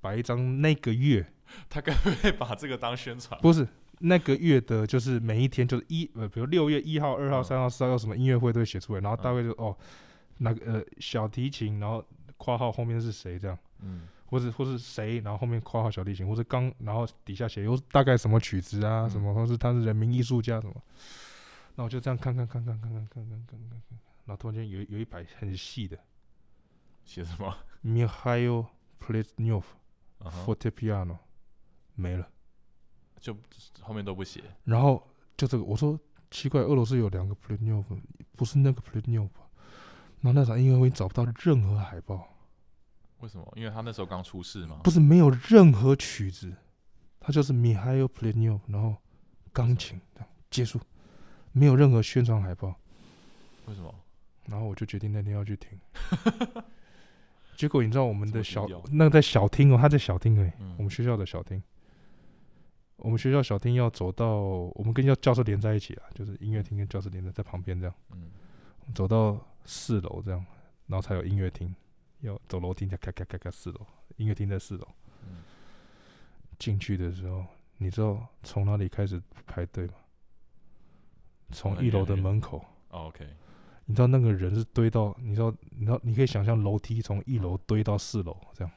[0.00, 1.24] 摆一张那个月
[1.70, 3.40] 他该不会把这个当宣传？
[3.40, 3.66] 不是
[4.00, 9.76] 那个月的，就是每一天就是一呃，比如六月一号、二号、嗯三号、四号有什么音乐会都会写出来，然后大嗯概就、哦，
[10.38, 12.04] 那个呃小提琴，然后
[12.36, 20.74] 括号后面是谁这样，嗯或者或是谁，然后后面括号小提琴，或者刚然后底下写有大概什么曲子啊，嗯什么，或是他是人民艺术家什么，
[21.76, 23.58] 那我就这样看看看看看看看看看看
[23.88, 25.96] 看，然后突然间有有一排很细的
[27.04, 28.66] 写什么？Mikhail
[28.98, 29.62] Plesnyov
[30.18, 31.18] 嗯哼 Forte Piano
[31.94, 32.28] 没了，
[33.20, 33.36] 就
[33.80, 34.42] 后面都不写。
[34.64, 35.98] 然后就这个我说
[36.30, 37.84] 奇怪，俄罗斯有两个 Plesnyov，
[38.34, 39.28] 不是那个 Plesnyov，
[40.20, 42.26] 然后那场音乐会找不到任何海报。
[43.20, 43.52] 为什么？
[43.54, 44.80] 因为他那时候刚出世嘛。
[44.82, 46.54] 不是没有任何曲子，
[47.20, 48.96] 他就是 Mihail p l e n y o v 然后
[49.52, 50.80] 钢琴这样结束，
[51.58, 52.74] 没有任何宣传海报。
[53.66, 53.94] 为什么？
[54.44, 55.78] 然后我就决定那天要去听。
[57.56, 61.62] 结果你知道我们的小那个在小厅哦，他在小厅哎、嗯我们学校的小厅。
[62.96, 68.30] 我们学校小厅要走到我们跟教教室连在一起啊，就是音乐厅跟教室连在在旁边这样，嗯
[68.94, 70.44] 走到四楼这样，
[70.86, 71.74] 然后才有音乐厅，
[72.20, 73.80] 要走楼梯，咔咔咔咔四楼，
[74.16, 74.86] 音乐厅在四楼。
[75.26, 75.38] 嗯，
[76.58, 77.44] 进去的时候，
[77.78, 79.94] 你知道从哪里开始排队吗？
[81.52, 83.24] 从一楼的门口，哦 OK，
[83.86, 88.70] 你知道那个人是堆到，你知道，你知道，你可以想象楼梯从一楼堆到四楼，这样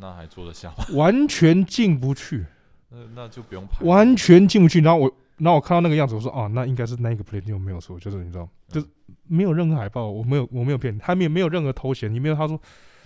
[0.00, 0.84] 那还坐得下吗？
[0.94, 2.44] 完全进不去，
[2.88, 3.84] 那那就不用排。
[3.84, 4.80] 完全进不去。
[4.80, 8.86] 然后我，然后我看到那个样子，我说哦，那应该是那个 play 就没有错，就是你知道，就是
[9.26, 12.60] 没有任何海报，我没有，我没有骗你，他没有没有任何头衔，你没有他说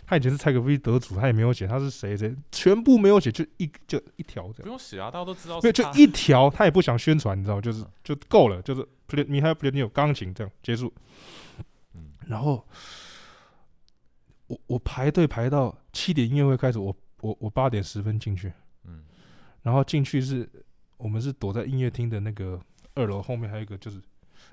[0.09, 4.62] 他以前是柴可夫斯基得主，他也没有写他是谁谁，全部没有写，就一就一条这样。
[4.62, 7.90] 不用写啊，大家都知道没有，就一条，他也不想宣传，你知道吗，就是嗯。
[8.03, 10.90] 就够了，就是 play 你还有 play 你有钢琴这样结束，
[11.92, 12.12] 嗯。
[12.27, 12.66] 然后
[14.47, 18.51] 我我排队排到七点音乐会开始，我我我八点十分进去，
[18.85, 19.05] 嗯。
[19.61, 20.49] 然后进去是
[20.97, 22.59] 我们是躲在音乐厅的那个
[22.94, 23.99] 二楼后面还有一个就是，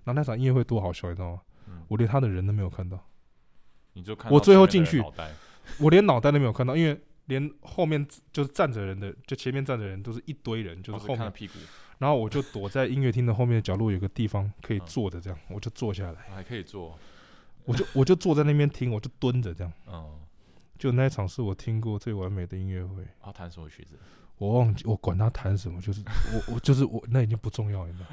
[0.04, 1.42] 然后那场音乐会多好笑，你知道吗？
[1.70, 3.02] 嗯，我连他的人都没有看到，
[3.94, 5.02] 你就看我最后进去
[5.80, 11.54] 我连脑袋都没有看到，因为连后面就是站着人的，就前面站着人都是一堆人，就是后面看到屁股，
[12.00, 16.98] 然后我就躲在音乐厅的后面的角落，有个地方可以嗯坐的，这样我就坐下来，还可以坐。
[17.64, 19.74] 我就我就坐在那边听，我就蹲着这样。
[19.88, 20.20] 嗯，
[20.78, 23.98] 就那一场是我听过最完美的音乐会，他弹什么曲子？
[24.38, 28.06] 我忘记我管他弹什么，就是我我就是我那已经不重要，你知道，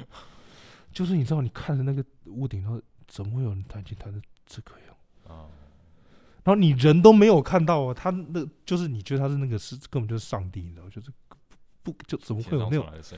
[0.91, 4.95] 就是你知道你看着那个屋顶，然后怎么会有人弹琴弹的这个样？
[5.29, 5.49] 嗯，
[6.43, 11.11] 然后你人都没有看到啊，他那就是你觉得他是那个是根本就是上帝，你知道，就是
[11.81, 13.17] 不就怎么会有那种，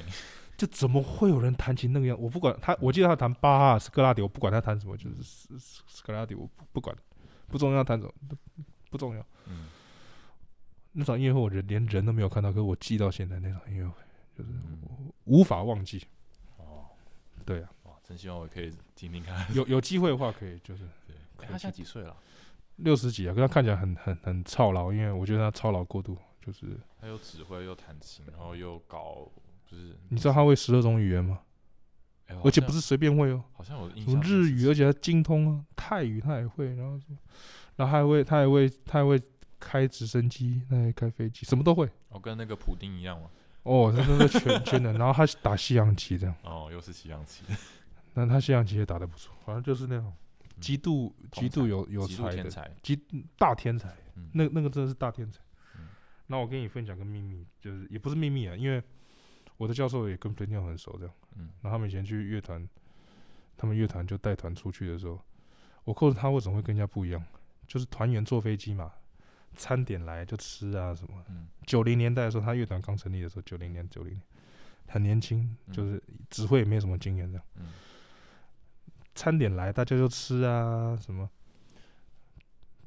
[0.58, 2.18] 就怎么会有人弹琴那个样？
[2.20, 6.96] 我不管他，我记得他弹巴哈、斯格拉底，我不管他弹什么，就是斯斯斯科拉底，我不不管，
[7.48, 8.14] 不重要弹什么，
[8.90, 9.26] 不重要。
[9.48, 9.68] 嗯
[10.98, 13.96] 那场音乐会我人连人都没有看到，可是我记到现在那场音乐会
[14.34, 16.02] 就是嗯，无法忘记。
[16.56, 16.86] 哦，
[17.46, 19.46] 对啊，哇，真希望我可以听听看。
[19.54, 22.16] 有有机会的话可以就是对，他现在几岁了？
[22.78, 26.18] 六十几啊，可是他看起来很很很操劳，因为我觉得他操劳过度。
[26.46, 29.28] 就是他又指挥又弹琴，然后又搞，
[29.66, 31.40] 就是你知道他会十二种语言吗？
[32.28, 37.18] 哎而且不是随便会哦，好像有印什象日语，而且他精通啊，泰语他也会，然后什么，
[37.78, 39.20] 然后他还会他还会他还会
[39.60, 41.90] 开直升机，他还开飞机，什么都会。
[42.10, 43.28] 哦，跟那个普丁一样嘛。
[43.64, 44.96] 哦，他真的全全能。
[45.00, 47.44] 然后他打西洋棋这样，哦，又是西洋棋，
[48.14, 50.14] 那他西洋棋也打得不错，反正就是那种嗯
[50.60, 52.50] 极度极度有有才的。
[52.82, 52.96] 极
[53.38, 55.40] 大天才，嗯那那个真的是大天才
[55.78, 55.88] 嗯。
[56.28, 58.82] 那我跟你分享个秘密，就是也不是秘密啊，因为
[59.58, 61.14] 我的教授也跟 p l a t 很熟，这样。
[61.38, 62.68] 嗯然后他们以前去乐团，
[63.58, 65.20] 他们乐团就带团出去的时候，
[65.84, 67.24] 我告诉他为什么会跟人家不一样，
[67.68, 68.92] 就是团员坐飞机嘛，
[69.56, 71.24] 餐点来就吃啊什么。
[71.30, 74.22] 嗯九零年代的时候，他乐团刚成立的时候，九零年九零年，
[74.88, 77.46] 很年轻，嗯就是指挥也没什么经验这样。
[77.56, 77.68] 嗯
[79.16, 81.28] 餐点来，大家就吃啊，什么。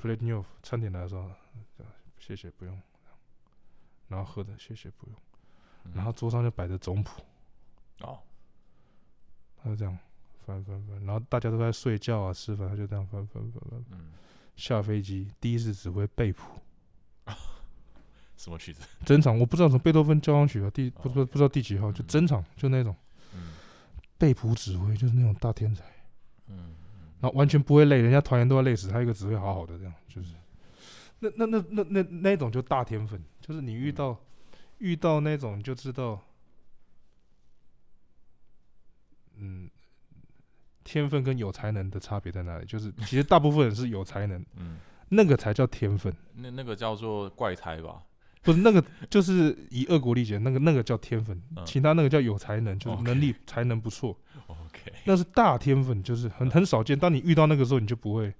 [0.00, 1.28] plate new，餐点来的时候，
[2.20, 2.80] 谢谢不用，
[4.06, 5.16] 然后喝的谢谢不用，
[5.82, 5.92] 嗯。
[5.96, 7.20] 然后桌上就摆着总谱，
[8.02, 8.20] 哦，
[9.56, 9.98] 他就这样
[10.46, 13.84] 翻翻翻，然后大家都在睡觉啊吃饭，他就这样翻翻翻翻。
[13.90, 14.12] 嗯，
[14.54, 16.60] 下飞机第一次指挥背谱，
[18.36, 18.82] 什么曲子？
[19.04, 22.06] 整场我不知道什么贝多芬交响曲啊，第不哦不不知道第几号，就嗯。
[22.06, 22.94] 整场就那种。
[23.34, 23.54] 嗯。
[24.16, 25.84] 背谱指挥，就是那种大天才。
[26.48, 26.74] 嗯
[27.20, 30.34] 然后完全不会累，人家团员都要累死，他一个只会好好的这样，就是。
[31.20, 34.16] 那那那那那那种就大天分，就是你遇到、
[34.78, 36.22] 遇到那种就知道，
[39.36, 39.68] 嗯，
[40.84, 42.64] 天分跟有才能的差别在哪里？
[42.66, 48.04] 就是其实大部分人是有才能，嗯，那个才叫天分，那那个叫做怪胎吧？
[48.40, 51.66] 不是那个就是以恶国理解，那个那个叫天分，嗯。
[51.66, 54.16] 其他那个叫有才能，就是能力才能不错
[55.04, 56.98] 那是大天分，就是很很少见。
[56.98, 58.32] 当你遇到那个时候，你就不会。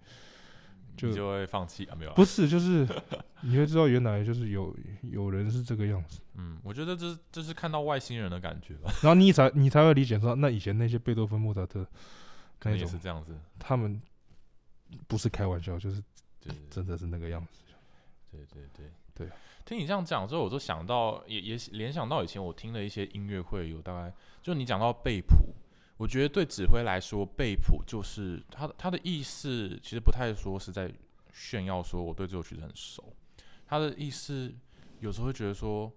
[0.97, 1.95] 就你就会放弃啊？
[1.95, 2.85] 没有啊，不是，就是
[3.43, 11.87] 你会知道原来就是有有人是这个样子，嗯，我觉得这是这是看到外星人的感觉吧，然后你才你才会理解说，那以前那些贝多芬、莫扎特
[12.59, 14.03] 可能也种是这样子，他们
[15.07, 16.03] 不是开玩笑，就是
[16.41, 17.61] 对对真的是那个样子。
[18.33, 19.29] 对对对对。
[19.65, 25.55] 听你这样讲之后，我就想到，也也联想到以前我听的一些音乐会，有大概就你讲到背谱，
[25.99, 30.91] 我觉得对指挥来说，背谱就是他的他的意思，其实不太说是在
[31.35, 33.13] 炫耀说我对这首曲子很熟，
[33.67, 34.51] 他的意思
[35.01, 35.93] 有时候会觉得说，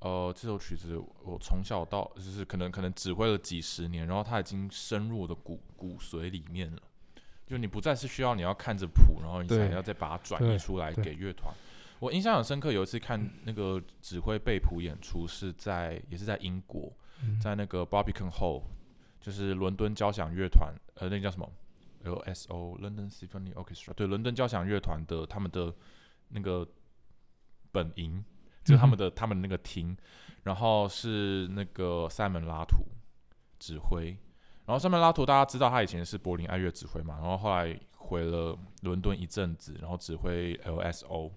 [0.00, 6.82] 呃，这首曲子我从小到就是可能可能指挥了几十年，然后它已经深入我的骨骨髓里面了。
[7.46, 11.54] 就你不再是需要你要看着谱，然后你才要再把它转对译出来给乐团。
[12.00, 18.62] 我印象很深刻，有一次看那个指挥背谱演出，是在也是在英国，嗯在那个 Barbican Hall，
[19.26, 21.50] 就是伦敦交响乐团，呃，那叫什么
[22.04, 25.74] ？LSO London Symphony Orchestra，对，伦敦交响乐团的他们的
[26.28, 26.64] 那个
[27.72, 28.24] 本营，
[28.62, 29.96] 就是他们的、他们那个厅，
[30.44, 32.84] 然后是那个塞门拉图
[33.58, 34.16] 指挥，
[34.64, 41.32] 然后塞门拉图大家知道他以前是柏林爱乐指挥嘛，然后后来回了伦敦一阵子，然后指挥 LSO。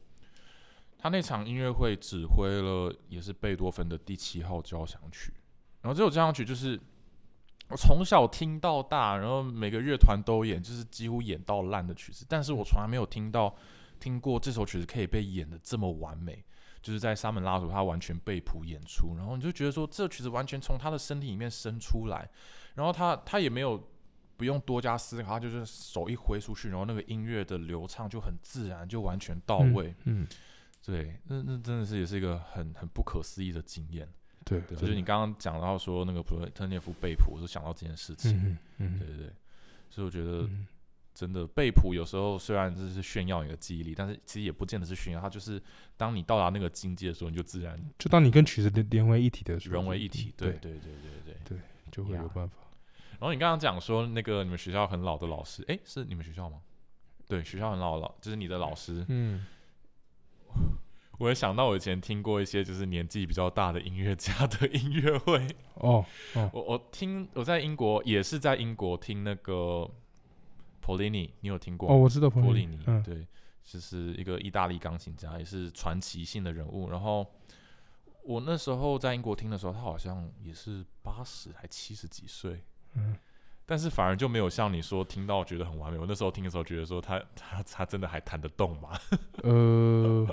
[1.00, 5.34] 他那场音乐会指挥了，也是贝多芬的第七号交响曲。
[5.82, 6.80] 然后这首交响曲就是
[7.70, 12.26] 我从小听到大，然后每个乐团都演，就是几乎演到烂的曲子。
[12.28, 13.56] 但是我从来没有听到
[14.00, 16.44] 听过这首曲子可以被演的这么完美，
[16.82, 22.28] 就是在沙门拉图他完全被谱演出，然后你就觉得说这曲子完全从他的身体里面生出来，
[22.74, 23.88] 然后他他也没有
[24.36, 29.94] 不用多加思考，他就是手一挥出去，然后那个音乐的流畅就很自然，就完全到位。
[30.06, 30.28] 嗯，
[30.84, 34.10] 对，那那真的是也是一个很很不可思议的经验。
[34.50, 38.36] 对，就是你刚刚讲到说那个普特涅夫被捕，我就想到这件事情。
[38.38, 39.34] 嗯嗯对对对，
[39.90, 40.66] 所以我觉得嗯
[41.14, 45.62] 真的被捕有时候虽然这是炫耀你的记忆力，但是其实也不见得是炫耀，它就是
[45.98, 50.34] 当你到达那个境界的时候，你就自然就当你跟曲子连连为一体的时候，融为一体。
[50.38, 50.92] 对对，对对
[51.26, 51.60] 对对。
[51.92, 52.56] 就会有办法。
[53.14, 56.62] 然后你刚刚讲说那个你们学校很老的老师，哎，是你们学校吗？
[57.28, 59.04] 对，学校很老老，就是你的老师。
[59.08, 59.44] 嗯，
[61.20, 65.46] 我也想到我以前听过一些就是年纪比较大的音乐家的音乐会。
[65.76, 66.04] 哦，
[66.54, 69.88] 我我听我在英国也是在英国听那个
[70.82, 71.98] Polini，你有听过哦，吗？
[71.98, 73.28] 我知道波利尼，嗯，对，
[73.64, 76.90] 就是一个意大利钢琴家，也是传奇性的人物。
[76.90, 77.28] 然后
[78.24, 82.64] 我那时候在英国听的时候，他好像也是八十还七十几岁，
[82.96, 83.16] 嗯，
[83.66, 86.00] 但是反而就没有像你说听到觉得很完美。
[86.00, 88.98] 我那时候听的时候觉得说他他他真的还弹得动吗？
[89.44, 90.26] 呃，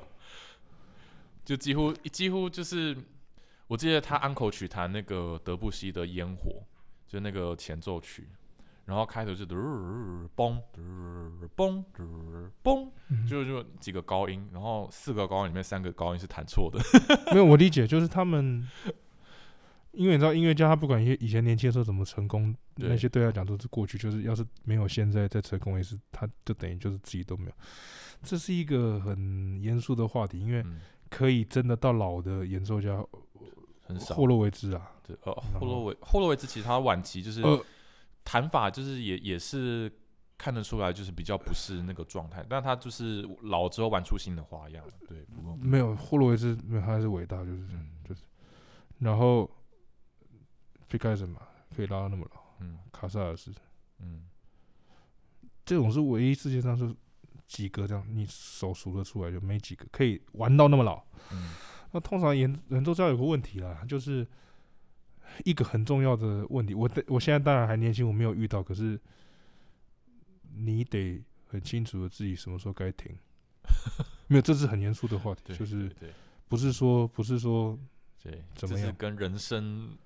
[1.47, 2.97] 就几乎几乎就是，
[3.69, 6.61] 我记得他安口曲弹那个德布西的烟火，
[7.07, 8.27] 就那个前奏曲，
[8.85, 9.47] 然后开头就
[10.35, 10.61] 嘣
[11.57, 11.85] 嘣
[12.65, 16.81] 嘣，嗯就就几个高音，然后四个高音里面三个高音是弹错的，
[17.33, 18.69] 没有，我理解，就是他们，
[19.93, 27.53] 因为你知道音乐家他不管以以前年轻的时候怎么成功，那些对他讲都是过去，就是要是没有现在再成功，也是他就等于就是自己都没有。
[28.23, 30.65] 这是一个很严肃的话题，因为，
[31.11, 33.05] 可以真的到老的演奏家
[33.83, 34.15] 很少。
[34.15, 37.65] 霍洛维兹啊，对，呃，霍洛维霍洛维兹其实他晚期就是呃。
[38.29, 39.89] 弹法就是也也是
[40.37, 47.89] 看得出来，就是比较不是那个状态，但他就是老之后玩出新的花样，对，不过没有霍洛维兹，没有他还是伟大，就是嗯。
[48.05, 48.23] 就是，
[48.99, 49.49] 然后
[50.89, 51.41] 皮开什嘛，
[51.77, 52.77] 可以拉到那么老，嗯。
[52.91, 53.55] 卡萨尔斯。
[54.01, 54.25] 嗯。
[55.65, 56.93] 这种是唯一世界上是
[57.47, 61.03] 几个这样，你手数得出来就没几个可以玩到那么老。
[61.33, 61.55] 嗯
[61.93, 64.27] 那通常演演奏家有个问题啦，就是
[65.45, 66.75] 一个很重要的问题。
[66.75, 69.01] 我的我现在当然还年轻，我没有遇到，可是
[70.57, 73.17] 你得很清楚的自己什么时候该停。
[74.27, 75.91] 没有，这是很严肃的话题，就是
[76.49, 77.79] 不是说不是说
[78.23, 79.97] 对，怎么样这是跟人生，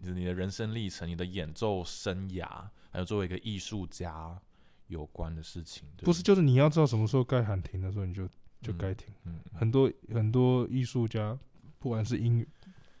[0.00, 2.46] 就是你的人生历程、你的演奏生涯，
[2.92, 4.40] 还有作为一个艺术家
[4.88, 5.88] 有关的事情。
[5.98, 8.26] 不是，就是你要知道什么时候该喊停的时候，你就
[8.62, 9.12] 就嗯该停。
[9.24, 11.38] 嗯，嗯很多很多艺术家，
[11.78, 12.46] 不管是音乐，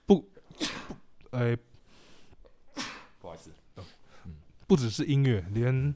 [0.04, 0.26] 不不，
[1.30, 1.56] 呃，
[3.20, 3.50] 不好意思，
[4.66, 5.94] 不只是音乐，连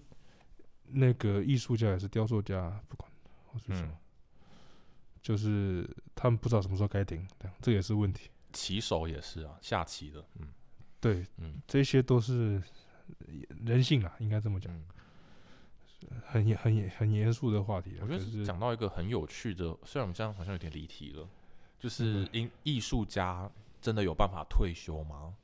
[0.86, 3.10] 那个艺术家也是雕塑家，不管
[3.46, 3.96] 或是什么，嗯。
[5.22, 8.30] 就是他们不知道什么时候该停，这样这也是问题。
[8.52, 10.48] 棋手也是啊，下棋的，嗯。
[10.98, 11.60] 对，嗯。
[11.66, 12.62] 这些都是
[13.64, 14.84] 人性啊，应该这么讲，嗯。
[16.26, 18.00] 很严很严很严肃的话题啊。
[18.02, 21.28] 我觉得是讲到一个很有趣的，虽然我们这样好像有点离题了，
[21.78, 25.34] 就是嗯艺艺术家真的有办法退休吗？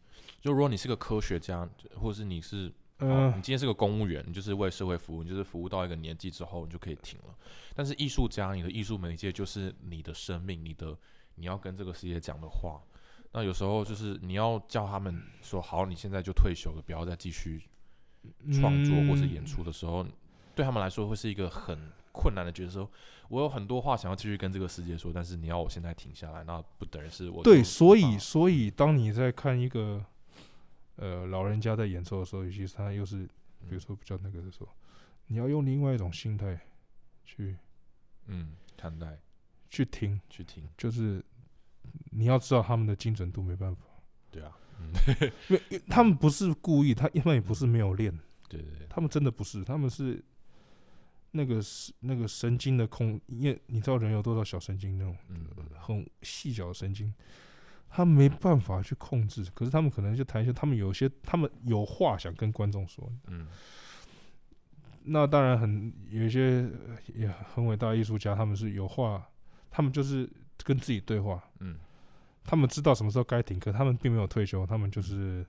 [0.40, 7.34] 就如果你是个科学家，或者是你是哦，呃你今天是个公务员，你就是为社会服务，你就是服务到一个年纪之后，你就可以停了。
[7.74, 10.96] 但是艺术家，你的艺术媒介就是你的生命，你的
[11.34, 12.80] 你要跟这个世界讲的话。
[13.32, 17.62] 那有时候就是你要叫他们说好，你现在就退休了，不要再继续
[18.52, 20.06] 创作或是演嗯出的时候，
[20.56, 21.78] 对他们来说会是一个很
[22.10, 22.88] 困难的角色。
[23.28, 30.02] 我有很多话想要继续跟这个世界说，但是你要我现在停下来，那不等于是我对，所以所以当你在看一个
[30.94, 33.28] 呃老人家在演奏的时候，尤其是他又是
[33.68, 34.68] 比如说比较那个的时候，
[35.26, 36.58] 你要用另外一种心态
[37.24, 37.56] 去
[38.26, 39.18] 嗯看待
[39.68, 41.22] 去听，去听，就是
[42.12, 43.82] 你要知道他们的精准度没办法，
[44.30, 44.92] 对啊， 嗯，
[45.48, 48.16] 因为他们不是故意，他他们也不是没有练，
[48.48, 50.24] 对对对，他们真的不是，他们是
[51.36, 55.46] 那个是那个神经的控，因为你知道人有多少小神经那种嗯
[55.78, 57.12] 很细小的神经，
[57.88, 63.46] 他没办法去控制，可是他们可能就谈一些，他们有些他们有话想跟观众说，嗯。
[65.08, 69.24] 那当然很有一些呃也很伟大的艺术家，他们是有话，
[69.70, 70.28] 他们就是
[70.64, 71.78] 跟自己对话，嗯。
[72.48, 75.44] 他们知道什么时候该停，课他们并没有退休，他们就是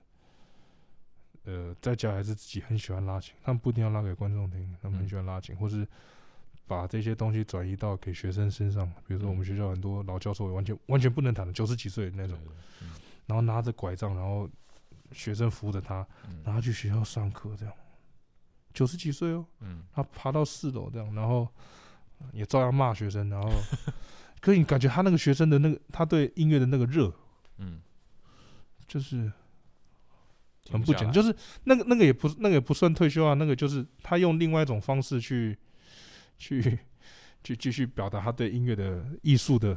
[1.48, 5.08] 呃在家还是自己很喜欢拉琴，他们不一定要拉给观众听，他们很嗯。
[5.08, 5.88] 喜欢拉琴，或是
[6.66, 9.46] 把这些东西转移到给学生身上，比如说我们嗯。
[9.46, 12.38] 学校很多老教授完全完全不能弹的，九十几岁那种，
[13.26, 14.46] 然后拿着拐杖，然后
[15.12, 16.42] 学生扶着他，嗯。
[16.44, 17.74] 然后去学校上课这样，
[18.74, 19.46] 九十几岁哦。
[19.60, 19.84] 嗯。
[19.92, 21.48] 他爬到四楼这样，然后
[22.32, 23.48] 也照样骂学生，然后，
[24.40, 27.12] 可是你感觉他那个学生的那个他对音乐的那个热，
[27.58, 27.80] 嗯，
[28.86, 29.32] 就是停
[30.70, 35.56] 很不简单，就是那个那个也不那个也不算退休啊，那个就是他用另外一种方式去
[36.36, 36.78] 去
[37.42, 39.76] 去继续表达他对音乐的艺术的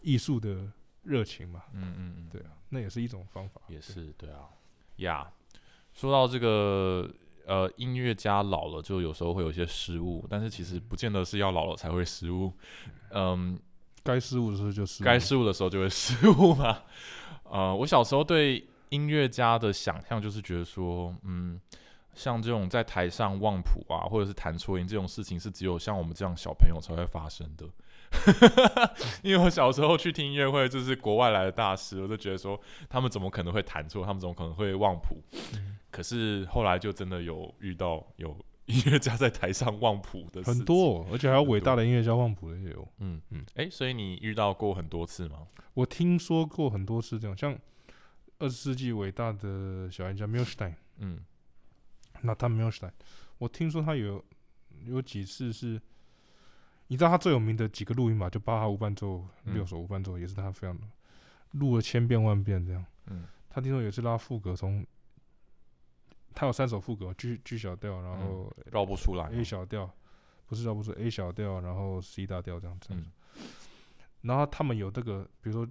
[0.00, 0.70] 艺术的
[1.02, 4.48] 热情嘛，嗯嗯嗯，对啊，那也是一种方法，也是对啊，
[4.96, 5.30] 呀，
[5.92, 7.10] 说到这个
[7.44, 12.52] 呃，音乐家老了就有时候会有一些失误，但是其实不见得是要老了才会失误，
[13.10, 13.58] 嗯，
[14.04, 16.82] 该失误的时候就失误，该失误的时候就会失误嘛。
[17.50, 21.58] 呃，我小时候对音乐家的想象就是觉得说，嗯，
[22.14, 27.66] 像这种在台上忘谱啊，或者是弹错音这种事情，是只有像我们这样小朋友才会发生的。
[29.24, 34.04] 因为我小时候去听音乐会，就是国外来的大师，我就觉得说，他们怎么可能会弹错？
[34.04, 35.16] 他们怎么可能会忘谱？
[35.54, 38.34] 嗯可是后来就真的有遇到有
[38.64, 42.88] 音乐家在台上忘谱的很多、哦，而且还有伟大的音乐家忘谱的也有。
[43.00, 45.40] 嗯嗯嗯，哎、所以你遇到过很多次吗？
[45.74, 47.54] 我听说过很多次这样，像
[48.42, 51.24] 二十世纪伟大的小音家 m i l s t e i n 嗯
[52.22, 52.94] 那他 m i l s t e i n
[53.38, 54.22] 我听说他有
[54.84, 55.80] 有几次是，
[56.88, 58.28] 你知道他最有名的几个录音嘛？
[58.28, 60.76] 就八哈无伴奏嗯六首无伴奏，也是他非常
[61.52, 62.84] 录了千遍万遍这样。
[63.06, 64.84] 嗯他听说有一次拉副歌从，
[66.34, 69.36] 他有三首副歌，G G 小调，然后绕不出来吗。
[69.36, 69.88] A 小调，
[70.46, 72.88] 不是绕不出 A 小调，然后 C 大调这样子。
[72.90, 73.06] 嗯
[74.22, 75.68] 然后他们有这个，比如说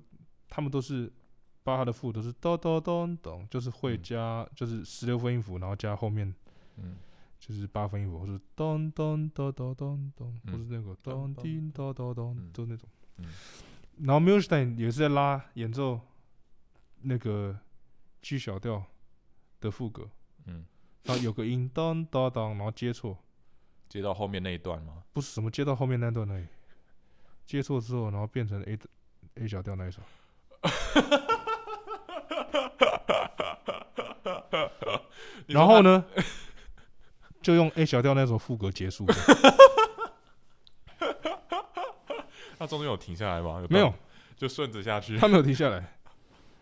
[0.49, 1.11] 他们都是
[1.63, 4.01] 巴哈的副都是咚咚咚咚，就是会嗯。
[4.03, 6.33] 加就是十六分音符，然后加后面
[6.77, 6.95] 嗯。
[7.39, 10.51] 就是八分音符，或是咚咚咚咚咚咚，嗯。
[10.51, 12.87] 或是那个咚叮咚咚咚嗯，都那种
[13.17, 13.25] 嗯。
[13.97, 15.99] 然后 m u s t e i n 也是在拉演奏
[17.01, 17.57] 那个
[18.21, 18.83] G 小调
[19.59, 20.09] 的副歌，
[20.45, 20.65] 嗯，
[21.03, 23.17] 然后有个音咚咚咚，然后接错，
[23.89, 25.03] 接到后面那一段吗？
[25.13, 26.45] 不是什么接到后面那段而已，
[27.45, 28.77] 接错之后，然后变成 A
[29.35, 30.01] A 小调那一首。
[30.63, 31.17] 你说
[34.87, 35.01] 他？
[35.53, 36.03] 然后呢，
[37.41, 39.05] 就用 A 小调那首副歌结束。
[42.57, 43.63] 他中间有停下来吗？
[43.69, 43.91] 没有，
[44.37, 45.17] 就顺着下去。
[45.17, 45.95] 他没有停下来。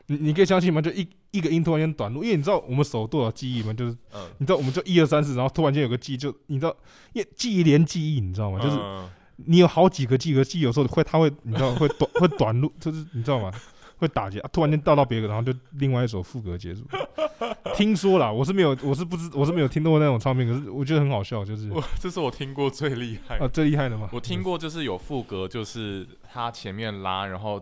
[0.07, 0.81] 你你可以相信吗？
[0.81, 3.73] 就一一个音突然间短路，因为你知道我们手多少记忆吗？
[3.73, 6.75] 就是嗯，你知道我们就一二三四，然后突然间有个记忆，就你知道，
[7.13, 8.59] 因为记忆连记忆，你知道吗？
[8.59, 9.09] 就是嗯
[9.45, 13.51] 你有好几个记忆，可记忆有时候会，它会，你知道会短 会短路，就是你知道吗？
[13.99, 16.83] 会打结，啊突然间到到别个，然后就另外一首副歌结束。
[17.75, 24.09] 听说啦，我是没有，我是不知，我是没有听到过那种唱片，可是我觉得很好笑，就是我这是我听过最厉害啊，最厉害的嘛。
[24.11, 27.61] 我听过，就是有副歌，就是他前面拉，然后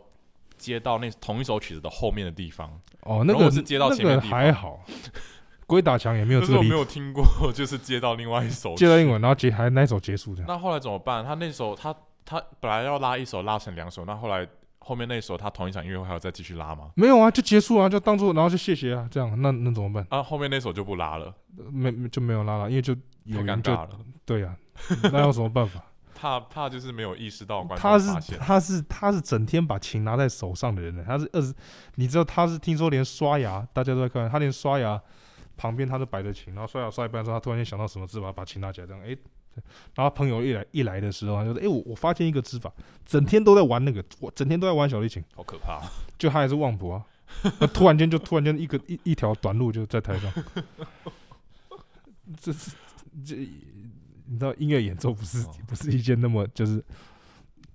[0.58, 2.72] 接到那同一首曲子的后面的地方。
[3.02, 4.80] 哦，那个是接到前面还好，
[5.68, 8.76] 鬼打墙也没有这个例子，有听过，就是接到另外一首。
[8.76, 10.48] 接到英文，然后结还那一首结束这样。
[10.48, 11.24] 那后来怎么办？
[11.24, 11.94] 他那首他
[12.26, 14.48] 他本来要拉一首，拉成两首，那后来
[14.88, 16.92] 后面那首他同一场音乐会还要再继续拉吗？
[16.96, 20.08] 没有啊，就结束啊，就当做然后就谢谢啊，这样那那怎么办？
[20.10, 21.34] 啊，后面那首就不拉了，
[21.72, 23.90] 没没就没有拉了，因为就有人尬了。
[24.24, 24.56] 对呀、
[25.12, 25.84] 那有什么办法？
[26.16, 28.00] 怕怕就是没有意识到观他。
[28.00, 31.54] 是他是他是整天把琴拿在手上的人呢，他是二十，
[31.96, 35.00] 你知道他是听说连刷牙大家都在看，他连刷牙
[35.58, 39.16] 旁边他都摆着琴，然后刷牙刷一半的时候，他突然间想到什么字，把把琴拿起来这样，诶，
[39.96, 42.72] 然后朋友一来一来的时候，他就说，哎，我我发现一个指法，
[43.06, 45.82] 整天都在玩那个，我整天都在玩小提琴，好可怕！
[46.18, 47.06] 就他也是忘谱啊，
[47.60, 50.32] 那突然间就突然间一个一一条短路就在台上，
[52.40, 52.72] 这是
[53.26, 53.36] 这
[54.30, 56.84] 你知道音乐演奏不是、哦不是一件那么就是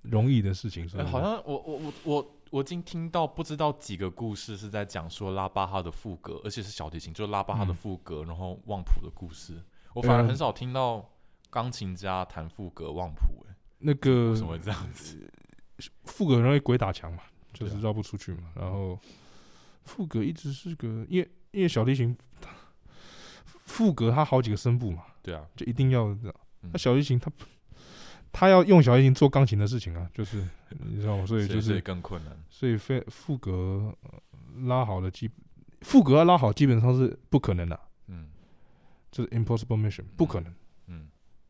[0.03, 9.53] 容易的事情，所以哎好像我我我我我已经听到不知道几个故事是在讲说拉巴哈的副歌，而且是小提琴，就拉巴哈的嗯副歌，然后忘谱的故事。
[9.93, 11.09] 我反而嗯很少听到
[11.53, 15.31] 钢琴家弹副歌忘谱，哎，那个为什么会这样子？
[16.05, 17.21] 副格很容易鬼打墙嘛，
[17.53, 18.51] 就是绕不出去嘛。
[18.55, 18.99] 然后
[19.83, 22.17] 副格一直是个，因为因为小提琴
[23.65, 26.35] 副格它好几个声部嘛，对啊，就一定要这样。
[26.63, 27.31] 嗯那小提琴它
[28.31, 31.25] 它要用小提琴做钢琴的事情啊，就是你知道吗？
[31.27, 32.35] 所以就是更困难。
[32.49, 34.19] 所以非副歌呃
[34.65, 35.29] 拉好了基
[35.81, 38.31] 副格拉好基本上是不可能的，嗯
[39.11, 40.51] 这是 impossible mission，不可能。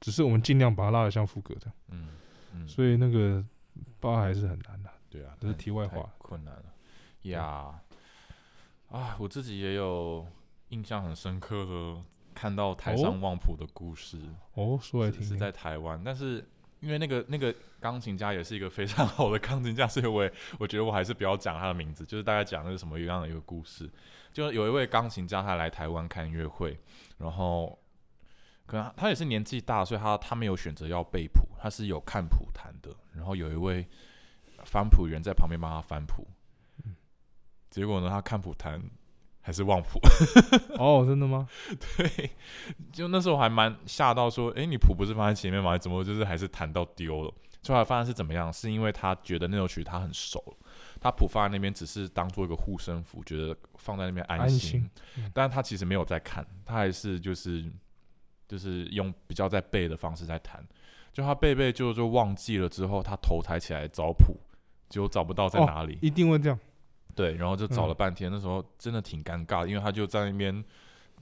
[0.04, 2.10] 嗯只是我们尽量把它拉得像副歌这样，嗯
[2.54, 3.42] 嗯，所以那个
[4.02, 4.90] 八还是很难的。
[5.10, 6.66] 对啊，这是题外话困难了
[7.22, 7.80] 呀。
[8.90, 10.28] 啊，我自己也有
[10.70, 12.04] 印象很深刻的，
[12.36, 14.20] 看到台哦上望谱的故事。
[14.56, 15.38] 哦，说来听听。
[15.38, 16.46] 在台湾，但是
[16.82, 23.90] 因为那个那个钢琴家也是一个非常好的钢琴家，所以我也 我觉得我还是不要讲他的名字，就是大概讲那是什么样的一个故事。
[24.34, 26.78] 就有一位钢琴家，他来台湾看音乐会，
[27.18, 27.80] 然后
[28.74, 32.90] 可能他也是年纪大，所以他他没有选择要背谱，他是有看谱弹的。
[33.14, 33.88] 然后有一位
[34.66, 36.28] 翻谱员在旁边帮他翻谱，
[37.70, 38.82] 结果呢，他看谱弹
[39.42, 40.00] 还是忘谱。
[40.80, 41.48] 哦，真的吗？
[41.98, 42.32] 对，
[42.92, 45.78] 就那时候还蛮吓到，说，诶，你谱不是放在前面吗？
[45.78, 47.34] 怎么就是还是弹到丢了？
[47.68, 48.52] 后来发现是怎么样？
[48.52, 50.44] 是因为他觉得那首曲他很熟，
[51.00, 54.60] 他谱放在那边只是当做一个护身符，觉得放在那边安安心。
[54.72, 57.64] 心嗯但他其实没有在看，他还是就是
[58.48, 60.66] 就是用比较在背的方式在弹。
[61.12, 64.36] 就他背背就就忘记了之后，他头抬起来找谱，
[64.90, 65.98] 结果找不到在哦哪里。
[66.02, 66.60] 一定会这样。
[67.16, 70.64] 对，然后就找了嗯半天，那时候真的挺尴尬的，因为他就在那边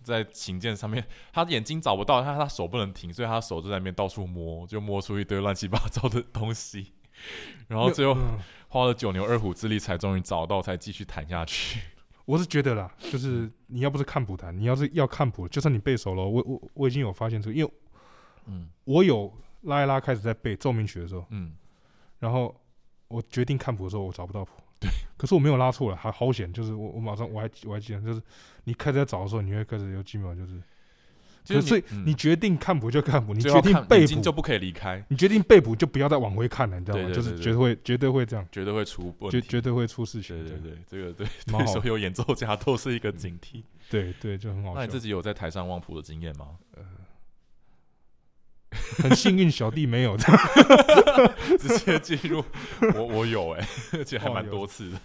[0.02, 6.94] 在琴键上面，他眼睛找不到，他他手不能停，所以他手就在那边到处摸，就摸出一堆乱七八糟的东西，
[7.68, 11.82] 然后最后嗯花了九牛二虎之力才终于找到，才继续弹下去。
[12.26, 17.72] 我是觉得啦，就是你要不是看谱弹，你要是要看谱，就算你背熟了，我我我已经有发现出，因为
[18.46, 18.70] 嗯。
[18.86, 21.54] 我有拉一拉开始在背奏鸣曲的时候，嗯，
[22.20, 22.54] 然后
[23.08, 24.52] 我决定看谱的时候，我找不到谱。
[24.80, 28.22] 对，可是我没有拉错了，还好险，就是我我马上我还我还记得，就是
[28.64, 30.62] 你开始在找的时候，你会开始有几秒就是，
[31.44, 37.12] 就是所以嗯你决定看谱就看谱，你决定背谱眼睛就不可以离开，你决定被捕就不要再往回看了，你知道吗？
[37.14, 39.14] 就是绝对会绝对会这样，绝对会出。
[39.30, 40.38] 绝绝对会出事情。
[40.48, 43.62] 对对对，这个对对所有演奏家都是一个警惕。
[43.90, 45.02] 对对，就很好那你自。
[45.02, 46.48] 己有在台上望谱的经验吗？
[48.72, 50.16] 很幸运，小弟没有。
[51.60, 52.44] 直接进入，
[52.94, 53.68] 我我有哎、
[53.98, 55.02] 而且还蛮多次的。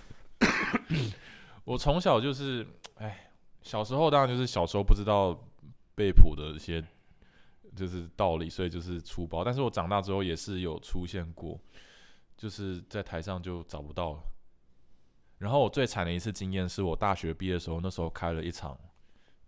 [1.64, 2.66] 我从小就是，
[2.96, 3.30] 哎，
[3.62, 5.36] 小时候当然就是小时候不知道
[5.96, 6.84] 背谱的一些
[7.74, 9.42] 就是道理，所以就是粗暴。
[9.42, 11.58] 但是我长大之后也是有出现过，
[12.36, 14.20] 就是在台上就找不到了。
[15.38, 18.78] 然后我最惨的一次经验是我大学毕业的时候，那时候开了一场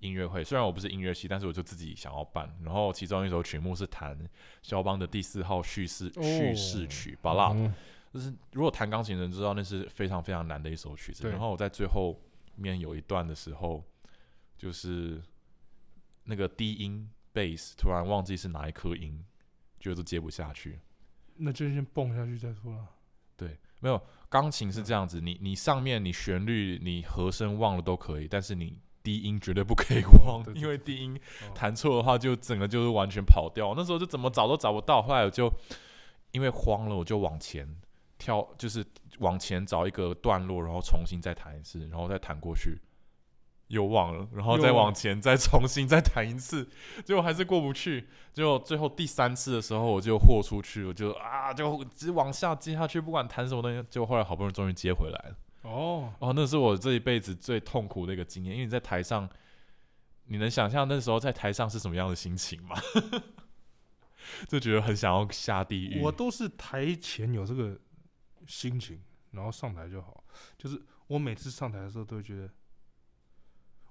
[0.00, 2.54] 音乐会，虽然我不是音乐系，但是我就自己想要办。
[2.62, 4.18] 然后其中一首曲目是弹
[4.62, 7.72] 肖邦的第四号叙事叙事曲《巴拉》，嗯
[8.12, 11.28] 就是如果弹钢琴的人知道那是非常非常难的一首曲子。
[11.28, 12.18] 然后我在最后
[12.54, 13.84] 面有一段的时候，
[14.56, 15.22] 就是
[16.28, 19.24] 那个低音 bass 突然忘记是哪一颗音，
[19.80, 20.78] 就是接不下去。
[21.36, 22.86] 那就先蹦下去再说了。
[23.34, 33.72] 对，没有钢琴是这样子，你你上面你旋律你和声忘了都可以，但是你低音绝对不可以 忘，对对因为低音哦弹错的话就整个就是完全跑掉。
[33.74, 35.50] 那时候就怎么找都找不到，后来我就
[36.32, 37.66] 因为慌了，我就往前
[38.18, 38.84] 跳，就是
[39.20, 42.78] 往前找一个段落，然后重新再弹一次，然后再弹过去。
[43.68, 46.68] 又忘了，然后再往前，再重新再弹一次，
[47.04, 48.08] 结果还是过不去。
[48.32, 53.86] 结果最后第三次的时候，我就豁出去，我就啊，就直往下接下去，不管弹什么东西。
[53.90, 55.36] 结果后来好不容易终于接回来了。
[55.62, 59.28] 哦，哦，那是我这一辈子最痛苦的一个经验，因为你在台上，
[60.24, 62.76] 你能想象那时候在台上是什么样的心情吗？
[64.46, 66.00] 就觉得很想要下地狱。
[66.02, 67.78] 我都是台前有这个
[68.46, 69.02] 心情，
[69.32, 70.22] 然后上台就好。
[70.56, 72.48] 就是我每次上台的时候，都会觉得，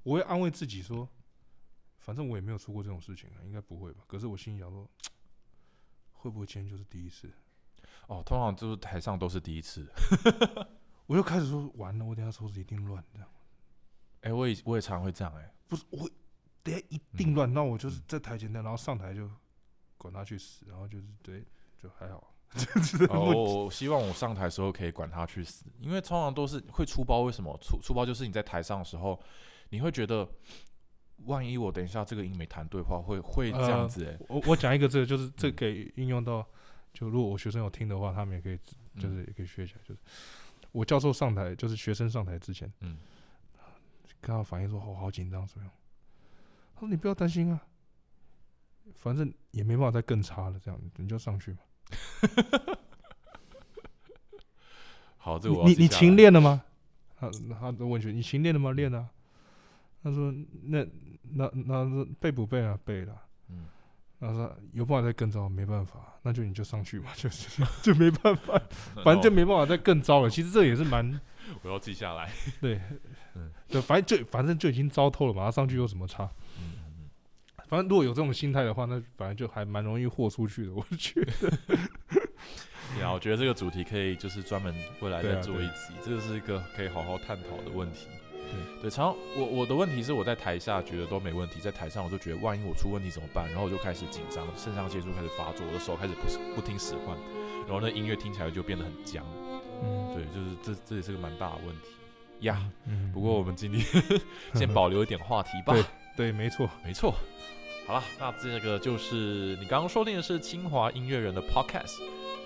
[0.08, 1.06] 我会安慰自己说，
[2.00, 4.06] 反正我也没有出过这种事情啊，应该不会吧？
[4.08, 4.90] 可是我心里想说，
[6.14, 7.30] 会不会今天就是第一次？
[8.08, 9.86] 哦，通常就是台上都是第一次。
[11.08, 13.28] 我就开始说，完了，我等下手指一定乱，这样
[14.22, 16.10] 哎、我也我也常会这样哎、不是我
[16.64, 17.54] 等下一定乱。
[17.54, 19.30] 那我就是在台前的，然后上台就
[19.98, 21.46] 管他去死，然后就是对，
[21.78, 22.34] 就还好。
[23.10, 27.24] 哦，我希望我上台的时候可以管他去死，因为通常都是会出包。
[27.24, 28.06] 为什么出出包？
[28.06, 29.22] 就是你在台上的时候，
[29.70, 30.28] 你会觉得，
[31.26, 36.46] 万一我等一下这个音没弹对话，会会这样子哎、我我讲一个这个，就是这可以应用到，
[36.94, 38.58] 就如果我学生有听的话，他们也可以
[38.94, 39.80] 嗯就是也可以学起来。
[39.84, 40.00] 就是
[40.72, 42.98] 我教授上台，就是学生上台之前，嗯，
[44.22, 45.74] 跟他反映说：“哦，好紧张，怎么样？”
[46.76, 47.62] 他说：“你不要担心啊，
[48.96, 51.60] 反正也没办法再更差了，这样你就上去嘛。
[55.18, 56.64] 好，这个我你你勤练了吗？”
[57.20, 58.72] 他他就问学你勤练了吗？
[58.72, 59.10] 练了啊。
[60.10, 60.34] 他说
[60.64, 60.86] ：“那
[61.34, 62.78] 那那那背不背啊？
[62.86, 63.14] 背了。”
[63.50, 63.66] 嗯，
[64.20, 68.62] 他说：“有办法再更糟，没办法，那就你就上去吧， 就是 就没办法。
[69.04, 70.30] ”反正就没办法再更糟了。
[70.30, 71.20] 其实这也是蛮
[71.62, 72.32] 我要记下来。
[72.62, 72.80] 对
[73.36, 76.30] 嗯，对，反正就反正就已经糟透了嘛，他上去有什么差？
[76.60, 76.76] 嗯
[77.70, 81.52] 反正如果有这种心态的话，那反正就还蛮容易豁出去的，我觉得。
[82.96, 88.08] 对啊，我觉得这个主题可以就是专门未来再做一集，这个是一个可以好好探讨的问题。
[88.52, 97.18] 对对，常常我我的问题是我在台下觉得都没问题，在台上我就觉得万一我出问题怎么办，然后我就开始紧张，肾上腺素开始发作，我的手开始不是不听使唤，
[97.66, 99.26] 然后那音乐听起来就变得很僵。
[99.84, 101.90] 嗯，对，就是这这也是个蛮大的问题
[102.42, 102.62] 呀。
[102.86, 103.84] 嗯，不过我们今天
[104.56, 105.74] 先保留一点话题吧。
[105.74, 105.84] 对
[106.16, 106.70] 对，没错。
[106.84, 107.14] 没错。
[107.86, 112.02] 好了，那这个就是你刚刚收听的是清华音乐人的 Podcast。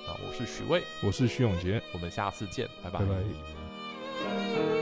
[0.06, 4.76] 那我是许巍，我是徐永杰，我们下次见，拜拜拜拜。